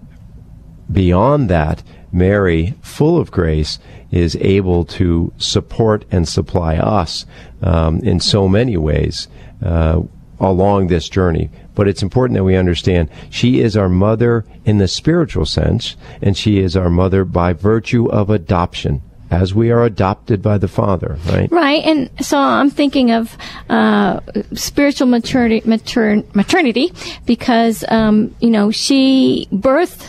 [0.92, 3.80] beyond that, Mary, full of grace,
[4.12, 7.26] is able to support and supply us
[7.62, 9.28] um, in so many ways
[9.63, 10.02] uh,
[10.39, 11.49] along this journey.
[11.75, 16.38] But it's important that we understand she is our mother in the spiritual sense, and
[16.38, 19.02] she is our mother by virtue of adoption.
[19.32, 21.52] As we are adopted by the Father, right?
[21.52, 23.38] Right, and so I'm thinking of
[23.69, 24.21] uh,
[24.56, 26.91] spiritual maturity, mater- maternity,
[27.28, 30.04] because um, you know she birthed,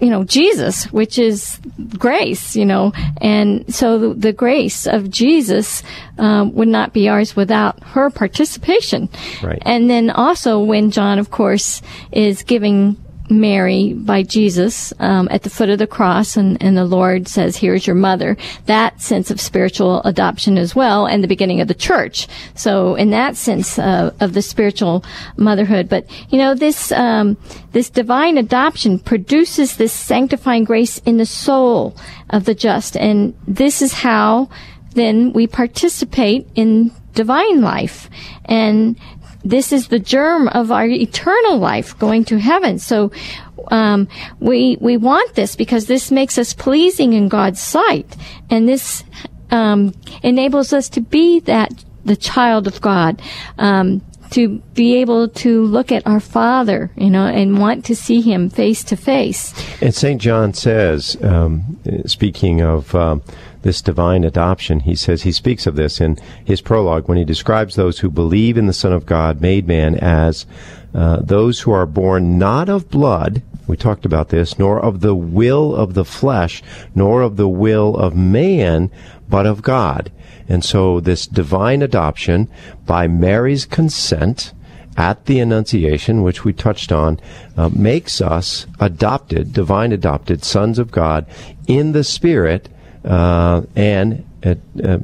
[0.00, 1.58] you know, Jesus, which is
[1.98, 5.82] grace, you know, and so the, the grace of Jesus
[6.18, 9.08] um, would not be ours without her participation.
[9.42, 9.62] Right.
[9.62, 12.96] And then also when John, of course, is giving
[13.30, 17.56] Mary by Jesus um, at the foot of the cross, and, and the Lord says,
[17.56, 21.74] "Here's your mother." That sense of spiritual adoption as well, and the beginning of the
[21.74, 22.28] church.
[22.54, 25.04] So, in that sense uh, of the spiritual
[25.36, 27.36] motherhood, but you know, this um,
[27.72, 31.96] this divine adoption produces this sanctifying grace in the soul
[32.30, 34.48] of the just, and this is how
[34.94, 38.10] then we participate in divine life
[38.44, 38.96] and
[39.44, 42.78] this is the germ of our eternal life going to heaven.
[42.78, 43.12] So,
[43.70, 44.08] um,
[44.40, 48.16] we, we want this because this makes us pleasing in God's sight.
[48.50, 49.04] And this,
[49.50, 53.22] um, enables us to be that, the child of God.
[53.58, 58.20] Um, to be able to look at our Father, you know, and want to see
[58.20, 59.54] Him face to face.
[59.80, 60.20] And St.
[60.20, 63.22] John says, um, speaking of um,
[63.64, 67.74] this divine adoption, he says he speaks of this in his prologue when he describes
[67.74, 70.44] those who believe in the Son of God made man as
[70.94, 73.42] uh, those who are born not of blood.
[73.66, 76.62] We talked about this, nor of the will of the flesh,
[76.94, 78.90] nor of the will of man,
[79.28, 80.12] but of God.
[80.46, 82.48] And so this divine adoption
[82.84, 84.52] by Mary's consent
[84.96, 87.18] at the Annunciation, which we touched on,
[87.56, 91.26] uh, makes us adopted, divine adopted sons of God
[91.66, 92.68] in the Spirit,
[93.04, 94.98] uh, and it uh,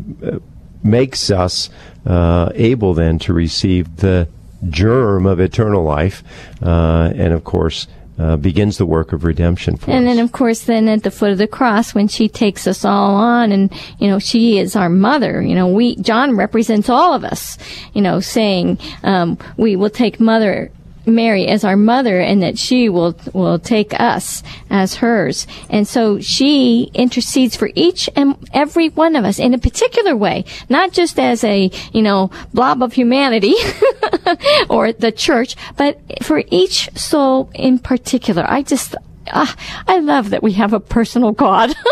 [0.82, 1.70] makes us
[2.06, 4.28] uh, able then to receive the
[4.68, 6.22] germ of eternal life,
[6.62, 7.86] uh, and of course,
[8.18, 10.14] uh, begins the work of redemption for And us.
[10.14, 13.14] then, of course, then at the foot of the cross, when she takes us all
[13.14, 15.40] on, and you know, she is our mother.
[15.40, 17.56] You know, we John represents all of us.
[17.94, 20.70] You know, saying um, we will take Mother
[21.10, 25.46] Mary as our mother, and that she will will take us as hers.
[25.68, 30.44] And so she intercedes for each and every one of us in a particular way,
[30.68, 33.54] not just as a you know blob of humanity
[34.68, 38.44] or the church, but for each soul in particular.
[38.48, 38.94] I just
[39.32, 39.54] Ah,
[39.86, 41.74] I love that we have a personal God.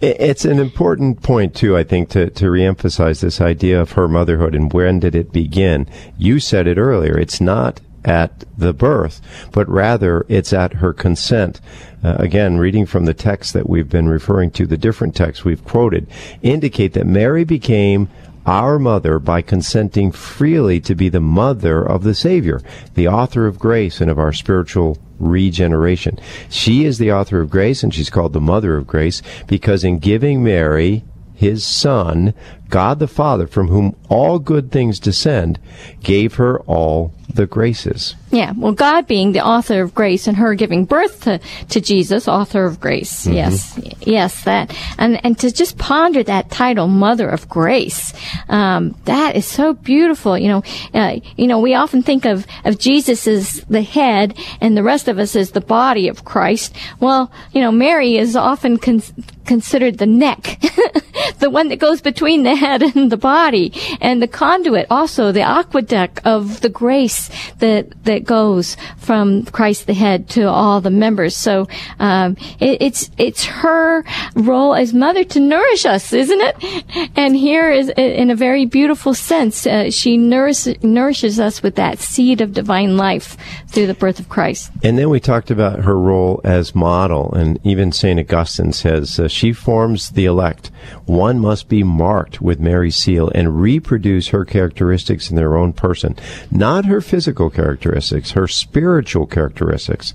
[0.00, 4.54] It's an important point too, I think, to, to reemphasize this idea of her motherhood
[4.54, 5.88] and when did it begin.
[6.16, 7.18] You said it earlier.
[7.18, 9.20] It's not at the birth,
[9.52, 11.60] but rather it's at her consent.
[12.02, 15.64] Uh, again, reading from the text that we've been referring to, the different texts we've
[15.64, 16.06] quoted
[16.42, 18.08] indicate that Mary became
[18.46, 22.62] our mother by consenting freely to be the mother of the Savior,
[22.94, 26.18] the author of grace and of our spiritual regeneration.
[26.48, 29.98] She is the author of grace and she's called the mother of grace because in
[29.98, 32.32] giving Mary his son,
[32.70, 35.58] God the Father, from whom all good things descend,
[36.02, 38.16] gave her all the graces.
[38.30, 42.26] yeah, well, God being the author of grace and her giving birth to, to Jesus,
[42.26, 43.26] author of grace.
[43.26, 44.74] Yes, yes, that.
[44.98, 48.12] And, and to just ponder that title, Mother of Grace,
[48.48, 50.38] um, that is so beautiful.
[50.38, 50.62] You know,
[50.94, 55.08] uh, you know, we often think of, of Jesus as the head and the rest
[55.08, 56.74] of us as the body of Christ.
[57.00, 59.02] Well, you know, Mary is often con-
[59.44, 60.60] considered the neck,
[61.38, 65.42] the one that goes between the head and the body, and the conduit, also the
[65.42, 67.17] aqueduct of the grace
[67.58, 71.36] that that goes from Christ the head to all the members.
[71.36, 71.66] So
[71.98, 74.04] um, it, it's it's her
[74.34, 77.10] role as mother to nourish us, isn't it?
[77.16, 81.98] And here is in a very beautiful sense, uh, she nourishes nourishes us with that
[81.98, 83.36] seed of divine life
[83.68, 84.70] through the birth of Christ.
[84.82, 88.18] And then we talked about her role as model, and even St.
[88.18, 90.70] Augustine says uh, she forms the elect.
[91.06, 96.16] One must be marked with Mary's seal and reproduce her characteristics in their own person,
[96.50, 100.12] not her physical characteristics, her spiritual characteristics.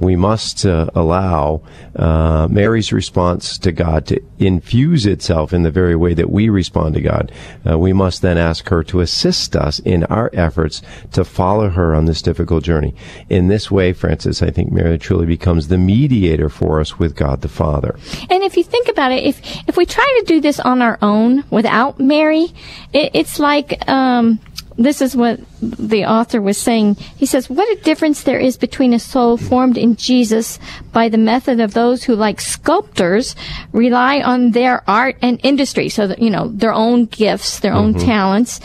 [0.00, 1.62] We must uh, allow
[1.94, 6.94] uh, Mary's response to God to infuse itself in the very way that we respond
[6.94, 7.30] to God.
[7.64, 11.94] Uh, we must then ask her to assist us in our efforts to follow her
[11.94, 12.96] on this difficult journey.
[13.28, 17.42] In this way, Frances, I think Mary truly becomes the mediator for us with God
[17.42, 17.96] the Father.
[18.28, 20.98] And if you think about it, if if we try to do this on our
[21.00, 22.48] own without Mary,
[22.92, 24.40] it, it's like um,
[24.76, 26.96] this is what the author was saying.
[27.16, 30.58] He says, "What a difference there is between a soul formed in Jesus
[30.92, 33.36] by the method of those who, like sculptors,
[33.72, 37.94] rely on their art and industry, so that you know their own gifts, their own
[37.94, 38.06] mm-hmm.
[38.06, 38.60] talents,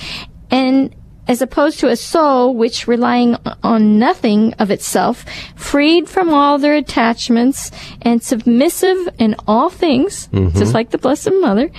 [0.51, 0.93] and."
[1.29, 5.25] As opposed to a soul which, relying on nothing of itself,
[5.57, 7.69] freed from all their attachments
[8.01, 10.71] and submissive in all things, just mm-hmm.
[10.71, 11.69] like the Blessed Mother,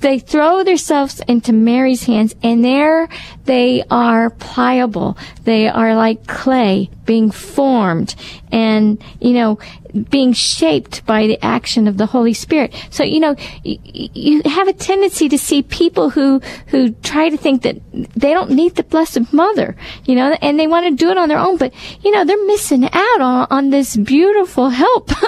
[0.00, 3.08] they throw themselves into Mary's hands and there
[3.44, 5.18] they are pliable.
[5.44, 8.14] They are like clay being formed
[8.52, 9.58] and, you know,
[10.08, 12.74] being shaped by the action of the Holy Spirit.
[12.90, 13.34] So, you know,
[13.64, 18.50] you have a tendency to see people who, who try to think that they don't
[18.50, 21.56] need the Blessed Mother, you know, and they want to do it on their own,
[21.56, 25.10] but, you know, they're missing out on, on this beautiful help.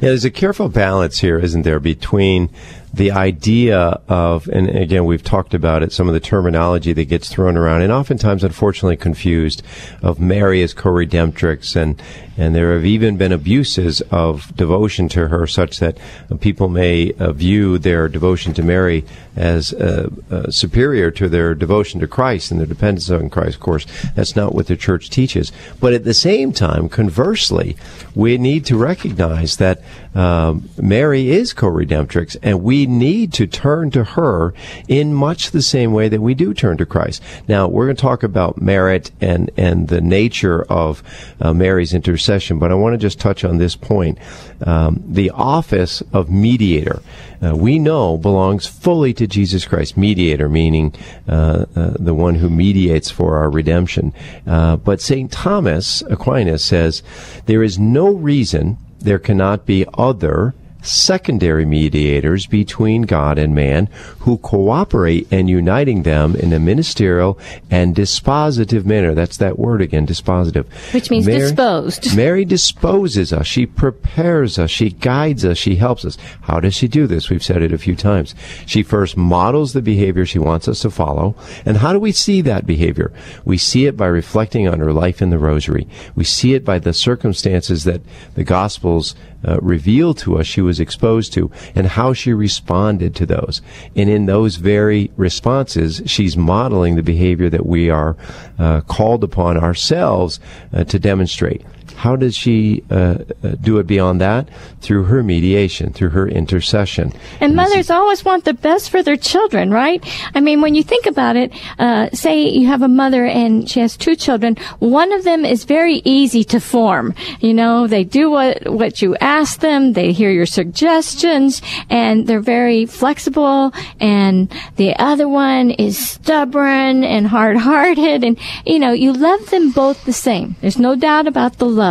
[0.00, 2.48] Yeah, there's a careful balance here, isn't there, between
[2.92, 7.28] the idea of, and again, we've talked about it, some of the terminology that gets
[7.28, 9.62] thrown around, and oftentimes, unfortunately, confused,
[10.02, 12.02] of Mary as co-redemptrix, and
[12.40, 15.98] and there have even been abuses of devotion to her, such that
[16.40, 19.04] people may uh, view their devotion to Mary
[19.36, 23.56] as uh, uh, superior to their devotion to Christ and their dependence on Christ.
[23.56, 25.52] Of course, that's not what the church teaches.
[25.80, 27.76] But at the same time, conversely,
[28.14, 29.82] we need to recognize that
[30.14, 34.52] um, Mary is co-redemptrix, and we need to turn to her
[34.88, 37.22] in much the same way that we do turn to Christ.
[37.46, 41.02] Now, we're going to talk about merit and and the nature of
[41.40, 44.18] uh, Mary's intercession, but I want to just touch on this point:
[44.64, 47.02] um, the office of mediator.
[47.42, 50.94] Uh, we know belongs fully to Jesus Christ, mediator, meaning
[51.26, 54.12] uh, uh, the one who mediates for our redemption.
[54.46, 55.32] Uh, but St.
[55.32, 57.02] Thomas Aquinas says
[57.46, 63.88] there is no reason there cannot be other secondary mediators between God and man
[64.20, 67.38] who cooperate in uniting them in a ministerial
[67.70, 69.14] and dispositive manner.
[69.14, 70.66] That's that word again, dispositive.
[70.92, 72.16] Which means disposed.
[72.16, 73.46] Mary disposes us.
[73.46, 74.70] She prepares us.
[74.70, 75.58] She guides us.
[75.58, 76.16] She helps us.
[76.42, 77.30] How does she do this?
[77.30, 78.34] We've said it a few times.
[78.66, 81.34] She first models the behavior she wants us to follow.
[81.64, 83.12] And how do we see that behavior?
[83.44, 85.88] We see it by reflecting on her life in the rosary.
[86.14, 88.00] We see it by the circumstances that
[88.34, 89.14] the Gospels
[89.46, 93.62] uh, revealed to us she was exposed to and how she responded to those.
[93.96, 98.16] And in those very responses, she's modeling the behavior that we are
[98.58, 100.40] uh, called upon ourselves
[100.72, 101.62] uh, to demonstrate.
[102.00, 104.48] How does she uh, uh, do it beyond that?
[104.80, 107.12] Through her mediation, through her intercession.
[107.40, 110.00] And mothers always want the best for their children, right?
[110.34, 113.80] I mean, when you think about it, uh, say you have a mother and she
[113.80, 114.56] has two children.
[114.78, 117.14] One of them is very easy to form.
[117.40, 119.92] You know, they do what what you ask them.
[119.92, 123.72] They hear your suggestions, and they're very flexible.
[124.00, 128.24] And the other one is stubborn and hard-hearted.
[128.24, 130.46] And you know, you love them both the same.
[130.62, 131.89] There's no doubt about the love,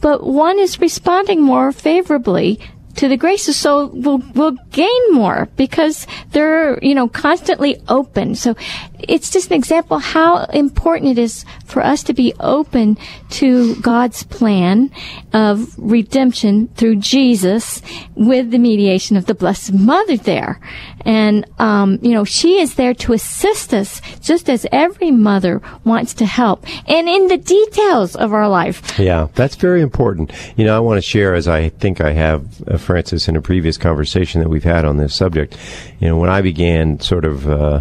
[0.00, 2.58] but one is responding more favorably
[2.96, 8.34] to the graces so we'll, we'll gain more because they're you know constantly open.
[8.34, 8.56] So
[9.00, 12.96] it's just an example how important it is for us to be open
[13.30, 14.90] to god's plan
[15.32, 17.82] of redemption through jesus
[18.14, 20.60] with the mediation of the blessed mother there
[21.02, 26.14] and um, you know she is there to assist us just as every mother wants
[26.14, 30.32] to help and in the details of our life Yeah, that's very important.
[30.56, 33.40] You know, I want to share, as I think I have, uh, Frances, in a
[33.42, 35.56] previous conversation that we've had on this subject.
[36.00, 37.80] You know, when I began sort of uh,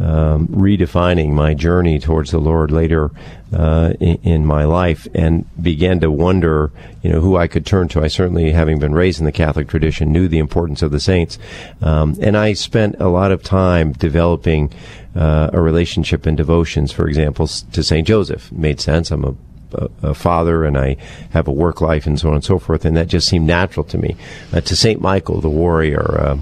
[0.00, 3.10] um, redefining my journey towards the Lord later
[3.52, 6.70] uh, in, in my life, and began to wonder,
[7.02, 8.02] you know, who I could turn to.
[8.02, 11.38] I certainly, having been raised in the Catholic tradition, knew the importance of the saints,
[11.82, 14.72] um, and I spent a lot of time developing.
[15.16, 19.10] Uh, a relationship and devotions, for example, to Saint Joseph made sense.
[19.10, 19.34] I'm a
[20.02, 20.96] a, father and I
[21.30, 23.84] have a work life and so on and so forth, and that just seemed natural
[23.84, 24.16] to me.
[24.52, 26.36] Uh, to Saint Michael, the warrior, uh,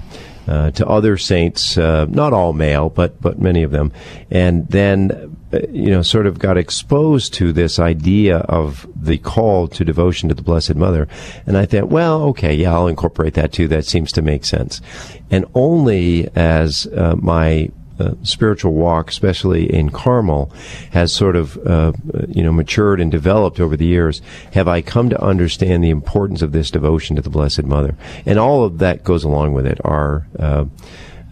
[0.47, 3.91] uh, to other saints, uh, not all male, but but many of them,
[4.31, 9.67] and then uh, you know sort of got exposed to this idea of the call
[9.67, 11.07] to devotion to the Blessed Mother,
[11.45, 13.67] and I thought, well, okay, yeah, I'll incorporate that too.
[13.67, 14.81] That seems to make sense,
[15.29, 17.69] and only as uh, my
[17.99, 20.51] uh, spiritual walk, especially in Carmel,
[20.91, 21.93] has sort of uh,
[22.27, 24.21] you know matured and developed over the years,
[24.53, 27.95] have I come to understand the importance of this devotion to the Blessed Mother,
[28.25, 29.79] and all of that goes along with it.
[29.83, 30.65] Our uh,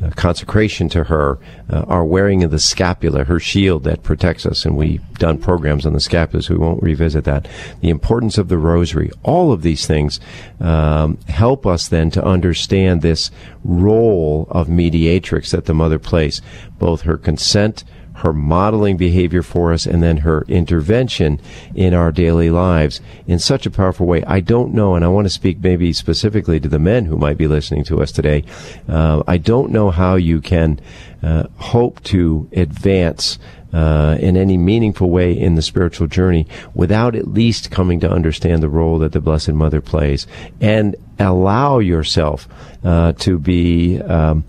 [0.04, 1.40] uh, consecration to her,
[1.70, 5.86] uh, our wearing of the scapular, her shield that protects us, and we've done programs
[5.86, 7.48] on the scapular, so we won't revisit that.
[7.82, 10.20] The importance of the rosary, all of these things
[10.60, 13.32] um, help us then to understand this
[13.64, 16.42] role of mediatrix that the mother plays,
[16.78, 17.84] both her consent,
[18.16, 21.40] her modeling behavior for us and then her intervention
[21.74, 24.24] in our daily lives in such a powerful way.
[24.24, 27.38] I don't know, and I want to speak maybe specifically to the men who might
[27.38, 28.44] be listening to us today.
[28.88, 30.80] Uh, I don't know how you can
[31.22, 33.38] uh, hope to advance
[33.74, 38.64] uh, in any meaningful way in the spiritual journey without at least coming to understand
[38.64, 40.26] the role that the Blessed Mother plays
[40.62, 42.48] and allow yourself
[42.86, 44.02] uh, to be.
[44.02, 44.46] Um,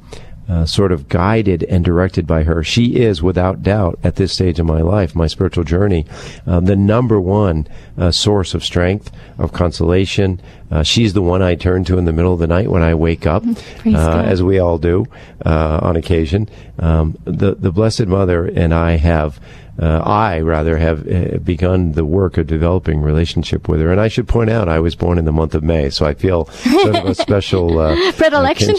[0.48, 2.62] uh, sort of guided and directed by her.
[2.62, 6.06] She is, without doubt, at this stage of my life, my spiritual journey,
[6.46, 7.66] uh, the number one
[7.98, 10.40] uh, source of strength, of consolation.
[10.70, 12.94] Uh, she's the one I turn to in the middle of the night when I
[12.94, 13.44] wake up,
[13.86, 15.06] uh, as we all do
[15.44, 16.48] uh, on occasion.
[16.78, 19.40] Um, the the Blessed Mother and I have.
[19.78, 24.08] Uh, I rather have uh, begun the work of developing relationship with her, and I
[24.08, 26.96] should point out I was born in the month of May, so I feel sort
[26.96, 28.74] of a special uh, Predilection?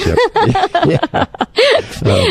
[0.88, 1.26] yeah,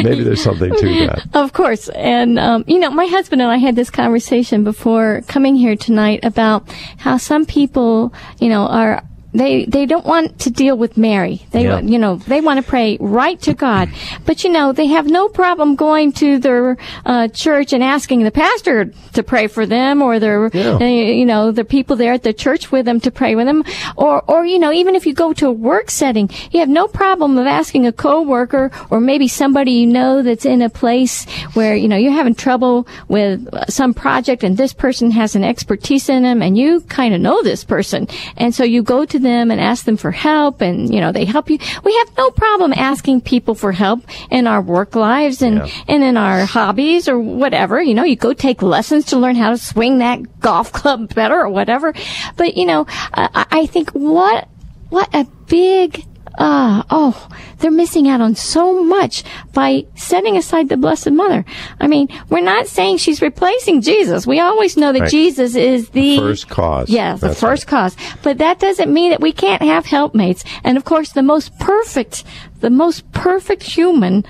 [0.02, 1.28] maybe there's something to that.
[1.32, 1.88] Of course.
[1.90, 6.24] And, um, you know, my husband and I had this conversation before coming here tonight
[6.24, 9.02] about how some people, you know, are.
[9.36, 11.44] They, they don't want to deal with Mary.
[11.50, 11.80] They, Yeah.
[11.80, 13.90] you know, they want to pray right to God.
[14.24, 18.30] But, you know, they have no problem going to their, uh, church and asking the
[18.30, 20.78] pastor to pray for them or their, Yeah.
[20.80, 23.62] uh, you know, the people there at the church with them to pray with them.
[23.96, 26.86] Or, or, you know, even if you go to a work setting, you have no
[26.88, 31.76] problem of asking a coworker or maybe somebody you know that's in a place where,
[31.76, 36.22] you know, you're having trouble with some project and this person has an expertise in
[36.22, 38.08] them and you kind of know this person.
[38.36, 41.24] And so you go to them and ask them for help and, you know, they
[41.24, 41.58] help you.
[41.84, 44.00] We have no problem asking people for help
[44.30, 45.84] in our work lives and, Yeah.
[45.88, 47.82] and in our hobbies or whatever.
[47.82, 51.38] You know, you go take lessons to learn how to swing that golf club better
[51.38, 51.92] or whatever.
[52.36, 54.48] But, you know, I, I think what,
[54.88, 56.04] what a big
[56.38, 57.28] ah, oh,
[57.58, 61.44] they're missing out on so much by setting aside the Blessed Mother.
[61.80, 64.26] I mean, we're not saying she's replacing Jesus.
[64.26, 65.10] We always know that Right.
[65.10, 66.90] Jesus is the First cause.
[66.90, 67.96] Yes, the That's first cause.
[68.22, 70.44] But that doesn't mean that we can't have helpmates.
[70.64, 72.24] And of course, the most perfect,
[72.60, 74.24] the most perfect human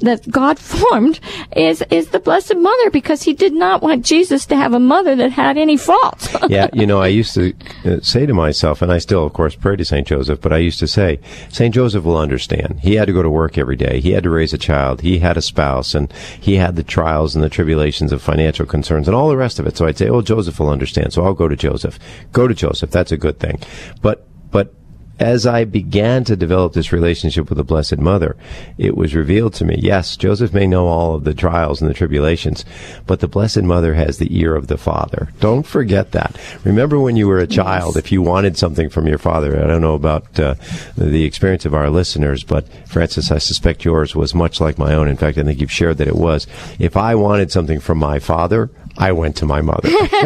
[0.00, 1.20] that God formed
[1.56, 5.14] is is the Blessed Mother because He did not want Jesus to have a mother
[5.16, 6.28] that had any faults.
[6.48, 9.54] yeah, you know, I used to uh, say to myself, and I still, of course,
[9.54, 10.06] pray to St.
[10.06, 11.20] Joseph, but I used to say,
[11.50, 11.74] St.
[11.74, 12.80] Joseph will understand.
[12.80, 14.00] He had to go to work every day.
[14.00, 15.00] He had to raise a child.
[15.02, 19.08] He had a spouse, and he had the trials and the tribulations of financial concerns
[19.08, 19.76] and all the rest of it.
[19.76, 21.12] So I'd say, oh, Joseph will understand.
[21.12, 21.98] So I'll go to Joseph.
[22.32, 22.90] Go to Joseph.
[22.90, 23.60] That's a good thing.
[24.02, 24.74] But, but,
[25.20, 28.36] as I began to develop this relationship with the Blessed Mother,
[28.78, 31.94] it was revealed to me, yes, Joseph may know all of the trials and the
[31.94, 32.64] tribulations,
[33.06, 35.28] but the Blessed Mother has the ear of the Father.
[35.38, 36.36] Don't forget that.
[36.64, 39.82] Remember when you were a child, if you wanted something from your father, I don't
[39.82, 40.54] know about uh,
[40.96, 45.06] the experience of our listeners, but Frances, I suspect yours was much like my own.
[45.06, 46.46] In fact, I think you've shared that it was.
[46.78, 49.88] If I wanted something from my father, I went to my mother.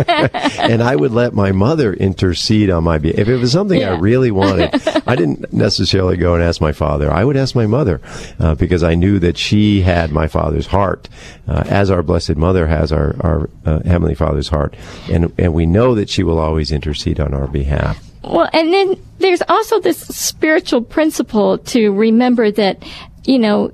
[0.59, 3.20] and I would let my mother intercede on my behalf.
[3.20, 4.75] If it was something I really wanted,
[5.07, 7.11] I didn't necessarily go and ask my father.
[7.11, 8.01] I would ask my mother
[8.41, 11.09] uh, because I knew that she had my father's heart,
[11.47, 14.75] uh, as our Blessed Mother has our, our uh, Heavenly Father's heart.
[15.09, 18.03] And, and we know that she will always intercede on our behalf.
[18.25, 22.83] Well, and then there's also this spiritual principle to remember that,
[23.25, 23.70] you know,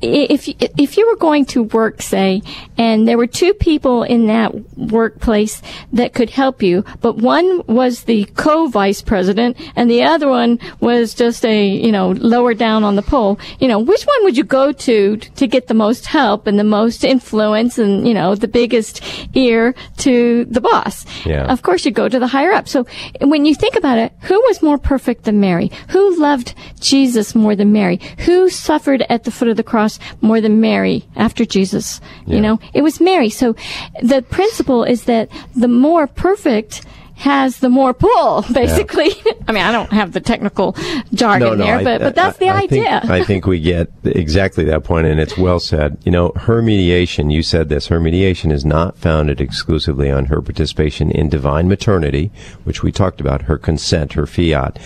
[0.00, 2.42] if if you were going to work, say,
[2.76, 8.04] and there were two people in that workplace that could help you, but one was
[8.04, 12.96] the co-vice president and the other one was just a you know lower down on
[12.96, 13.38] the pole.
[13.60, 16.64] You know, which one would you go to to get the most help and the
[16.64, 19.02] most influence and you know the biggest
[19.34, 21.04] ear to the boss?
[21.24, 21.44] Yeah.
[21.44, 22.68] Of course, you go to the higher up.
[22.68, 22.86] So
[23.20, 25.70] when you think about it, who was more perfect than Mary?
[25.90, 28.00] Who loved Jesus more than Mary?
[28.20, 29.87] Who suffered at the foot of the cross
[30.20, 32.00] more than Mary after Jesus?
[32.26, 32.36] Yeah.
[32.36, 33.30] You know, it was Mary.
[33.30, 33.54] So
[34.02, 36.84] the principle is that the more perfect
[37.16, 39.10] has the more pull, basically.
[39.48, 40.76] I mean, I don't have the technical
[41.12, 43.00] jargon there, I- but, but that's I- the I think- idea.
[43.12, 45.98] I think we get exactly that point, and it's well said.
[46.04, 50.40] You know, her mediation, you said this, her mediation is not founded exclusively on her
[50.40, 52.30] participation in divine maternity,
[52.62, 54.78] which we talked about, her consent, her fiat,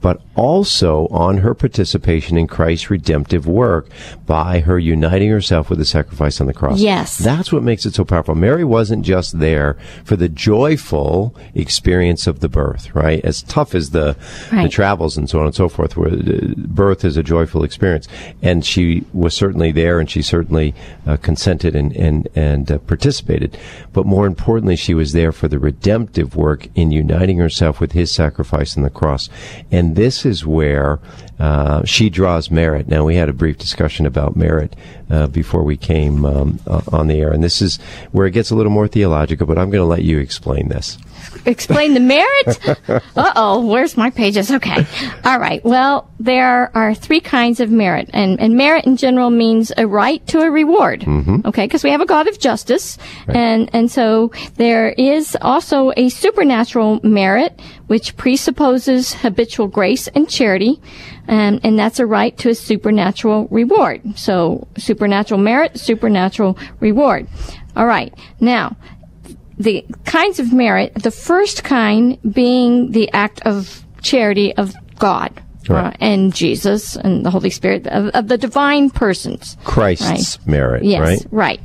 [0.00, 3.88] but also on her participation in Christ's redemptive work
[4.26, 6.80] by her uniting herself with the sacrifice on the cross.
[6.80, 7.18] Yes.
[7.18, 8.34] That's what makes it so powerful.
[8.34, 13.24] Mary wasn't just there for the joyful experience of the birth, right?
[13.24, 14.16] As tough as the,
[14.50, 18.06] the travels and so on and so forth, where uh, birth is a joyful experience.
[18.42, 20.74] And she was certainly there and she certainly
[21.06, 23.58] uh, consented and, and, and uh, participated.
[23.92, 28.12] But more importantly, she was there for the redemptive work in uniting herself with his
[28.12, 29.28] sacrifice on the cross.
[29.70, 31.00] And this is where
[31.38, 32.88] uh, she draws merit.
[32.88, 34.74] Now, we had a brief discussion about merit
[35.10, 36.60] uh, before we came um,
[36.92, 37.78] on the air, and this is
[38.12, 40.98] where it gets a little more theological, but I'm going to let you explain this.
[41.44, 42.80] Explain the merit?
[42.88, 44.50] uh oh, where's my pages?
[44.50, 44.86] Okay.
[45.24, 45.64] All right.
[45.64, 50.26] Well, there are three kinds of merit, and, and merit in general means a right
[50.28, 51.04] to a reward.
[51.46, 52.98] Okay, because we have a God of justice,
[53.28, 60.80] and and so there is also a supernatural merit which presupposes habitual grace and charity.
[61.26, 64.18] And, and that's a right to a supernatural reward.
[64.18, 67.28] So, supernatural merit, supernatural reward.
[67.76, 68.14] All right.
[68.40, 68.76] Now,
[69.58, 75.42] the kinds of merit, the first kind being the act of charity of God.
[75.68, 75.92] Right.
[75.92, 79.58] uh, and Jesus and the Holy Spirit of, of the divine persons.
[79.64, 81.26] Christ's merit, Yes, right?
[81.30, 81.60] right.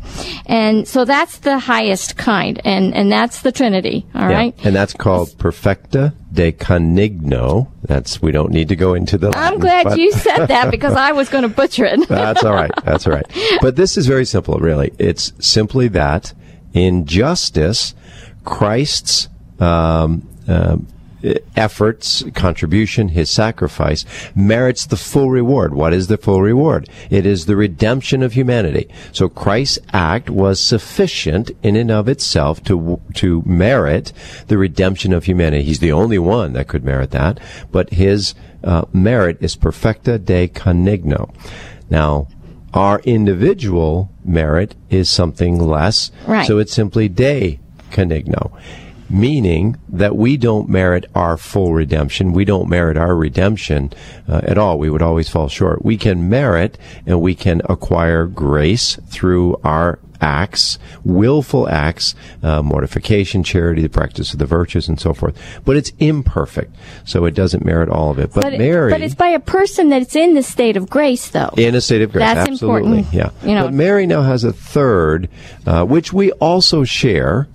[0.46, 4.36] And so that's the highest kind, and, and that's the Trinity, all Yeah.
[4.36, 4.66] right?
[4.66, 7.70] And that's called perfecta de condigno.
[7.84, 9.30] That's we don't need to go into the.
[9.38, 12.06] I'm glad you said that because I was going to butcher it.
[12.10, 12.72] That's all right.
[12.84, 13.26] That's all right.
[13.62, 14.92] But this is very simple, really.
[15.00, 16.34] It's simply that
[16.74, 17.94] in justice,
[18.44, 20.88] Christ's um, um,
[21.56, 24.06] efforts, contribution, his sacrifice
[24.36, 25.74] merits the full reward.
[25.74, 26.90] What is the full reward?
[27.10, 28.90] It is the redemption of humanity.
[29.12, 34.12] So Christ's act was sufficient in and of itself to to merit
[34.48, 35.64] the redemption of humanity.
[35.64, 37.40] He's the only one that could merit that,
[37.72, 41.34] but his uh, merit is perfecta de condigno.
[41.90, 42.28] Now,
[42.74, 46.12] our individual merit is something less.
[46.28, 46.46] Right.
[46.46, 47.60] So it's simply de
[47.92, 48.52] condigno,
[49.10, 52.34] meaning that we don't merit our full redemption.
[52.34, 53.94] We don't merit our redemption
[54.28, 54.80] uh, at all.
[54.80, 55.86] We would always fall short.
[55.86, 63.44] We can merit and we can acquire grace through our acts, willful acts, uh, mortification,
[63.44, 65.38] charity, the practice of the virtues, and so forth.
[65.66, 66.74] But it's imperfect,
[67.06, 68.32] so it doesn't merit all of it.
[68.34, 71.52] But, But, Mary, but it's by a person that's in the state of grace, though.
[71.58, 73.14] in a state of grace, That's absolutely, important.
[73.14, 73.30] yeah.
[73.48, 75.28] You know- but Mary now has a third,
[75.68, 77.48] uh, which we also share,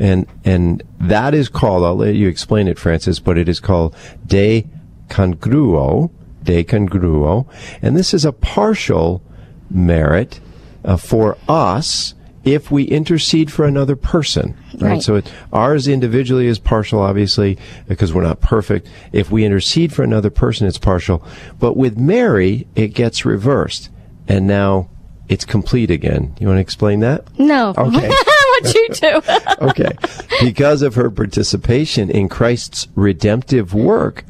[0.00, 1.84] and and that is called.
[1.84, 3.20] I'll let you explain it, Frances.
[3.20, 3.94] But it is called
[4.26, 4.66] de
[5.08, 6.10] congruo,
[6.42, 7.46] de congruo,
[7.80, 9.22] and this is a partial
[9.70, 10.40] merit
[10.86, 12.14] uh, for us
[12.44, 14.56] if we intercede for another person.
[14.74, 14.90] Right.
[14.92, 15.02] Right.
[15.02, 17.58] So it, ours individually is partial, obviously,
[17.88, 18.88] because we're not perfect.
[19.12, 21.26] If we intercede for another person, it's partial.
[21.58, 23.90] But with Mary, it gets reversed.
[24.28, 24.88] And now
[25.28, 26.36] it's complete again.
[26.38, 27.26] You want to explain that?
[27.38, 27.74] No.
[27.76, 28.08] Okay.
[28.60, 29.22] what you do?
[29.68, 29.96] okay.
[30.40, 34.24] Because of her participation in Christ's redemptive work,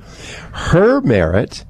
[0.52, 1.64] her merit,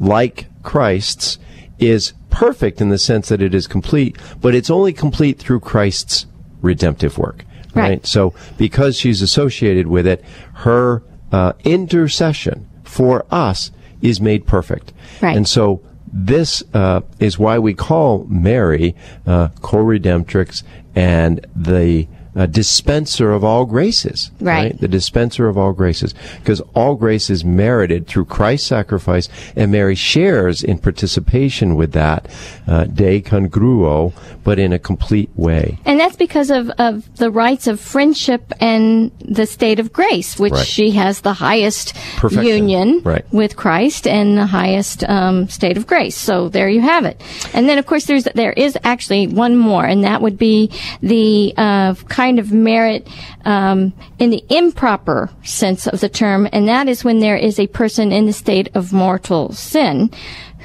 [0.00, 1.38] like Christ's,
[1.78, 6.26] is perfect in the sense that it is complete, but it's only complete through Christ's
[6.60, 7.44] redemptive work.
[7.74, 7.82] Right.
[7.82, 8.06] Right.
[8.06, 10.24] So because she's associated with it,
[10.54, 13.70] her uh, intercession for us
[14.02, 14.92] is made perfect.
[15.22, 15.36] Right.
[15.36, 15.80] And so
[16.12, 18.94] this uh, is why we call Mary
[19.26, 20.62] uh, co-redemptrix
[20.94, 22.06] and the
[22.36, 24.30] uh, dispenser of all graces.
[24.40, 24.78] Right.
[24.78, 26.14] The dispenser of all graces.
[26.40, 32.28] Because all grace is merited through Christ's sacrifice, and Mary shares in participation with that
[32.66, 34.12] uh, de congruo,
[34.42, 35.78] but in a complete way.
[35.84, 40.52] And that's because of, of the rights of friendship and the state of grace, which
[40.52, 40.66] Right.
[40.66, 42.44] she has the highest Perfection.
[42.46, 43.24] union Right.
[43.32, 46.16] with Christ and the highest um, state of grace.
[46.16, 47.20] So there you have it.
[47.52, 50.70] And then, of course, there's there is actually one more, and that would be
[51.02, 51.94] the uh,
[52.24, 53.06] kind of merit
[53.44, 57.66] um, in the improper sense of the term, and that is when there is a
[57.66, 60.10] person in the state of mortal sin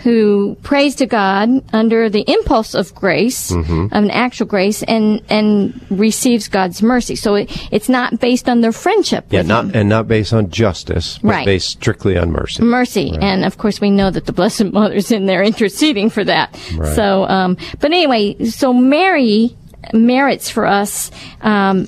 [0.03, 3.85] who prays to God under the impulse of grace, Mm-hmm.
[3.91, 5.49] of an actual grace, and and
[5.89, 7.15] receives God's mercy.
[7.17, 9.25] So it, it's not based on their friendship.
[9.29, 9.71] Yeah, not Him.
[9.75, 11.45] and not based on justice, but Right.
[11.45, 12.63] based strictly on mercy.
[12.63, 16.47] mercy, and of course we know that the Blessed Mother's in there interceding for that.
[16.77, 16.95] Right.
[16.95, 19.53] So, um, but anyway, so Mary
[19.93, 21.11] merits for us.
[21.41, 21.87] Um,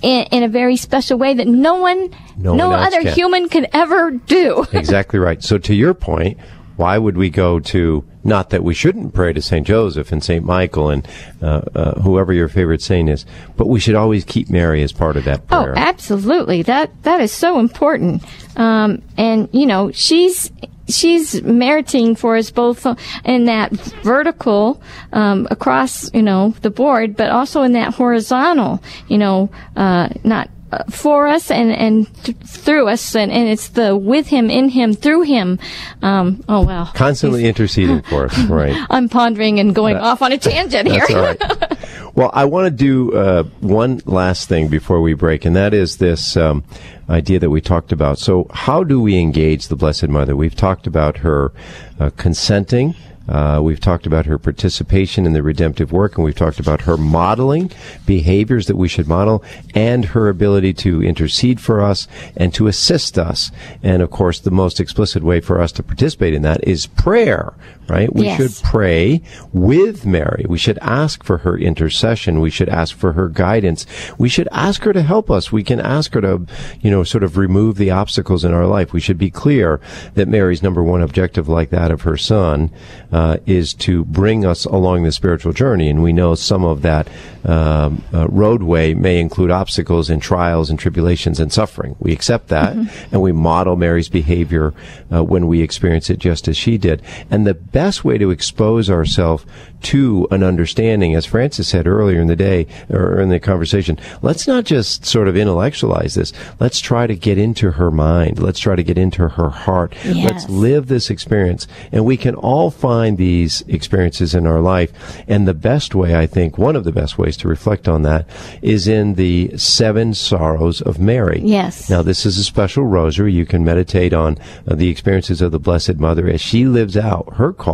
[0.00, 3.14] in, in a very special way that no one, No no, one other can.
[3.14, 4.64] human could ever do.
[4.72, 5.42] exactly right.
[5.42, 6.38] So to your point,
[6.76, 10.44] why would we go to not that we shouldn't pray to Saint Joseph and Saint
[10.44, 11.08] Michael and
[11.42, 13.26] uh, uh, whoever your favorite saint is,
[13.56, 15.60] but we should always keep Mary as part of that prayer.
[15.60, 15.74] Oh, prayer.
[15.76, 16.62] absolutely.
[16.62, 18.22] That that is so important.
[18.56, 20.52] Um, and you know, she's
[20.88, 22.86] she's meriting for us both
[23.24, 23.72] in that
[24.02, 24.82] vertical
[25.12, 28.82] um, across you know the board, but also in that horizontal.
[29.08, 30.50] You know, uh, not.
[30.70, 34.68] Uh, for us and and th- through us and, and it's the with him in
[34.68, 35.58] him through him
[36.02, 38.76] um oh well Constantly interceding for us, right?
[38.90, 41.78] i'm pondering and going off on a tangent here That's all right.
[42.14, 45.98] well, I want to do uh, one last thing before we break, and that is
[45.98, 46.64] this um,
[47.08, 48.18] idea that we talked about.
[48.18, 50.34] So, how do we engage the Blessed Mother?
[50.34, 51.52] We've talked about her
[52.00, 52.94] uh, consenting.
[53.28, 56.96] Uh, we've talked about her participation in the redemptive work, and we've talked about her
[56.96, 57.70] modeling
[58.06, 59.42] behaviors that we should model,
[59.74, 63.50] and her ability to intercede for us and to assist us.
[63.82, 67.54] And of course, the most explicit way for us to participate in that is prayer,
[67.88, 68.14] right?
[68.14, 68.36] We Yes.
[68.36, 69.22] should pray
[69.52, 70.44] with Mary.
[70.48, 72.40] We should ask for her intercession.
[72.40, 73.86] We should ask for her guidance.
[74.18, 75.50] We should ask her to help us.
[75.52, 76.46] We can ask her to,
[76.80, 78.92] you know, sort of remove the obstacles in our life.
[78.92, 79.80] We should be clear
[80.14, 82.70] that Mary's number one objective, like that of her son,
[83.12, 85.88] uh, is to bring us along the spiritual journey.
[85.88, 87.08] And we know some of that
[87.44, 91.96] um, uh, roadway may include obstacles and trials and tribulations and suffering.
[91.98, 92.76] We accept that
[93.12, 94.74] and we model Mary's behavior
[95.12, 97.00] uh, when we experience it just as she did.
[97.30, 99.46] And the best way to expose ourselves
[99.80, 104.48] to an understanding, as Frances said earlier in the day or in the conversation, let's
[104.48, 106.32] not just sort of intellectualize this.
[106.58, 108.40] Let's try to get into her mind.
[108.40, 109.94] Let's try to get into her heart.
[110.04, 111.68] Let's live this experience.
[111.92, 114.90] And we can all find these experiences in our life.
[115.28, 118.26] And the best way, I think, one of the best ways to reflect on that
[118.60, 121.40] is in the seven sorrows of Mary.
[121.44, 121.88] Yes.
[121.88, 123.32] Now, this is a special rosary.
[123.32, 127.34] You can meditate on uh, the experiences of the Blessed Mother as she lives out
[127.34, 127.67] her call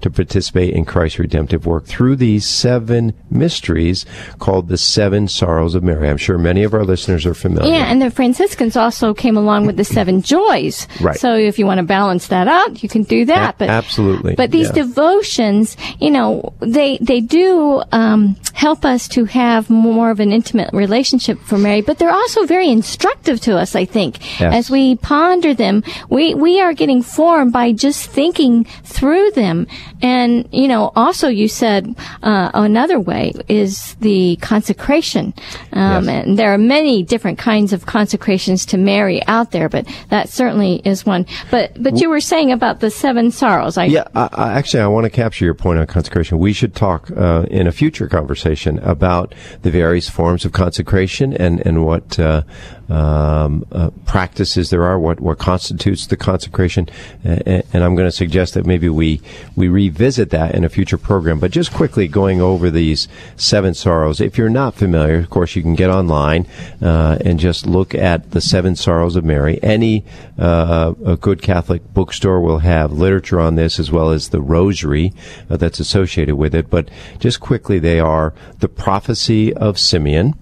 [0.00, 4.06] to participate in Christ's redemptive work through these seven mysteries
[4.38, 6.08] called the seven sorrows of Mary.
[6.08, 7.70] I'm sure many of our listeners are familiar.
[7.72, 10.86] Yeah, and the Franciscans also came along with the seven joys.
[11.00, 11.18] Right.
[11.18, 13.56] So if you want to balance that out, you can do that.
[13.56, 14.34] A- but absolutely.
[14.34, 14.84] But these these Yeah.
[14.84, 20.72] devotions, you know, they they do um, help us to have more of an intimate
[20.72, 23.74] relationship for Mary, but they're also very instructive to us.
[23.74, 24.54] I think Yes.
[24.54, 29.66] as we ponder them, we we are getting formed by just thinking through them.
[30.00, 35.34] And you know, also you said uh, another way is the consecration,
[35.72, 36.24] um, Yes.
[36.26, 40.82] and there are many different kinds of consecrations to Mary out there, but that certainly
[40.84, 41.26] is one.
[41.50, 43.78] But but you were saying about the seven sorrows.
[43.78, 46.38] I, Yeah, I, I, actually, I want to capture your point on consecration.
[46.38, 51.60] We should talk uh, in a future conversation about the various forms of consecration and
[51.66, 52.42] and what uh,
[52.88, 56.88] um, uh, practices there are, what what constitutes the consecration,
[57.24, 59.20] and, and I'm going to suggest that maybe we
[59.56, 61.38] we revisit that in a future program.
[61.38, 64.20] But just quickly going over these seven sorrows.
[64.20, 66.46] If you're not familiar, of course, you can get online
[66.80, 69.58] uh, and just look at the seven sorrows of Mary.
[69.62, 70.04] Any
[70.38, 75.12] uh, a good Catholic bookstore will have literature on this as well as the rosary
[75.50, 76.70] uh, that's associated with it.
[76.70, 80.34] But just quickly, they are the prophecy of Simeon.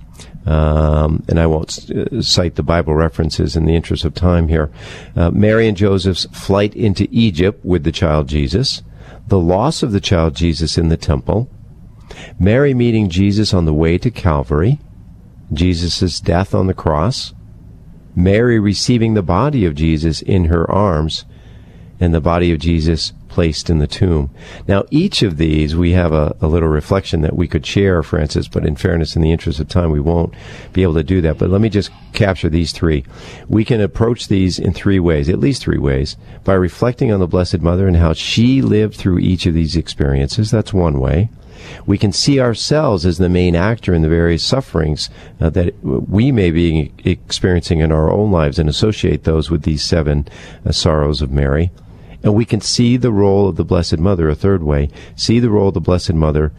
[0.47, 4.71] Um, and I won't uh, cite the Bible references in the interest of time here.
[5.15, 8.83] Uh, Mary and Joseph's flight into Egypt with the child Jesus,
[9.29, 11.51] the loss of the child Jesus in the temple,
[12.39, 14.79] Mary meeting Jesus on the way to Calvary,
[15.53, 17.35] Jesus' death on the cross,
[18.17, 21.25] Mary receiving the body of Jesus in her arms,
[22.01, 24.29] and the body of Jesus placed in the tomb.
[24.69, 28.49] Now, each of these, we have a, a little reflection that we could share, Frances,
[28.49, 30.35] but in fairness, in the interest of time, we won't
[30.73, 31.39] be able to do that.
[31.39, 33.05] But let me just capture these three.
[33.49, 37.29] We can approach these in three ways, at least three ways, by reflecting on the
[37.29, 40.51] Blessed Mother and how she lived through each of these experiences.
[40.51, 41.31] That's one way.
[41.87, 45.09] We can see ourselves as the main actor in the various sufferings
[45.41, 49.85] uh, that we may be experiencing in our own lives and associate those with these
[49.85, 50.27] seven
[50.67, 51.71] uh, sorrows of Mary.
[52.23, 55.51] And we can see the role of the Blessed Mother, a third way, see the
[55.51, 56.53] role of the Blessed Mother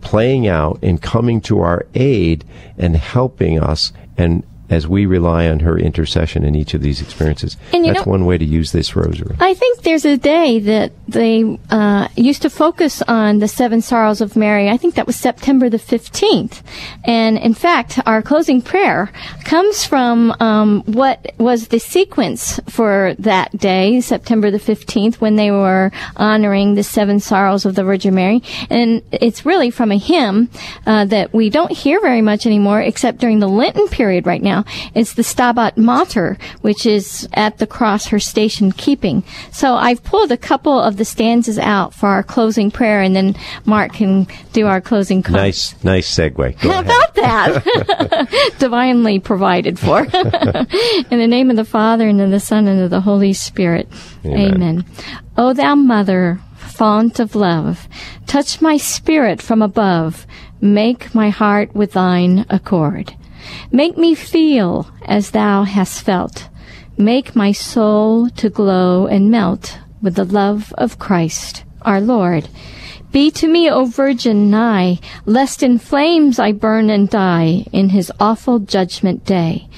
[0.00, 2.44] playing out and coming to our aid
[2.78, 7.56] and helping us and as we rely on her intercession in each of these experiences.
[7.72, 9.36] And That's know- one way to use this rosary.
[9.40, 14.20] I think there's a day that they uh, used to focus on the seven sorrows
[14.20, 14.68] of Mary.
[14.68, 16.62] I think that was September the 15th.
[17.04, 19.10] And in fact, our closing prayer
[19.44, 25.50] comes from um, what was the sequence for that day, September the 15th, when they
[25.50, 28.42] were honoring the seven sorrows of the Virgin Mary.
[28.70, 30.48] And it's really from a hymn
[30.86, 34.59] uh, that we don't hear very much anymore, except during the Lenten period right now.
[34.94, 39.24] It's the Stabat Mater, which is at the cross her station keeping.
[39.52, 43.36] So I've pulled a couple of the stanzas out for our closing prayer, and then
[43.64, 45.24] Mark can do our closing.
[45.28, 46.36] Nice, nice segue.
[46.60, 46.84] Go How ahead.
[46.84, 48.54] about that?
[48.58, 50.00] Divinely provided for.
[51.10, 53.88] In the name of the Father, and of the Son, and of the Holy Spirit.
[54.24, 54.54] Amen.
[54.54, 54.84] Amen.
[55.36, 57.88] O thou mother, font of love,
[58.26, 60.26] touch my spirit from above,
[60.60, 63.14] make my heart with thine accord.
[63.70, 66.48] Make me feel as thou hast felt.
[66.96, 72.48] Make my soul to glow and melt with the love of Christ, our Lord.
[73.12, 78.12] Be to me, O Virgin, nigh, lest in flames I burn and die in his
[78.20, 79.68] awful judgment day.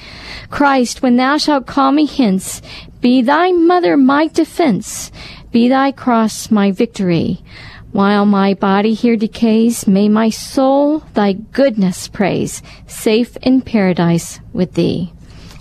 [0.51, 2.61] Christ, when thou shalt call me hence,
[3.01, 5.11] be thy mother my defense,
[5.51, 7.43] be thy cross my victory.
[7.93, 14.73] While my body here decays, may my soul thy goodness praise, safe in paradise with
[14.73, 15.13] thee.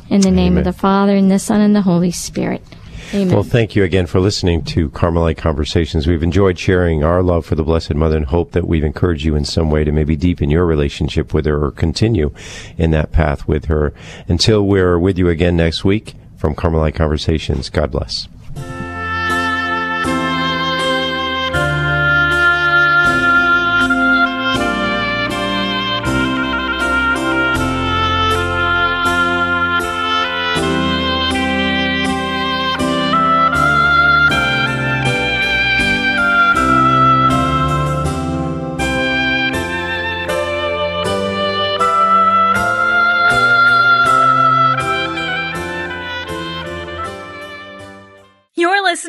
[0.08, 0.58] In the name Amen.
[0.58, 2.62] of the Father, and the Son, and the Holy Spirit.
[3.12, 3.34] Amen.
[3.34, 6.06] Well, thank you again for listening to Carmelite Conversations.
[6.06, 9.36] We've enjoyed sharing our love for the Blessed Mother and hope that we've encouraged you
[9.36, 12.32] in some way to maybe deepen your relationship with her or continue
[12.78, 13.92] in that path with her.
[14.26, 18.26] Until we're with you again next week from Carmelite Conversations, God bless.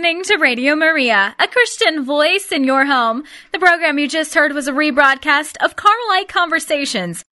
[0.03, 3.23] Listening to Radio Maria, a Christian voice in your home.
[3.53, 7.21] The program you just heard was a rebroadcast of Carmelite Conversations,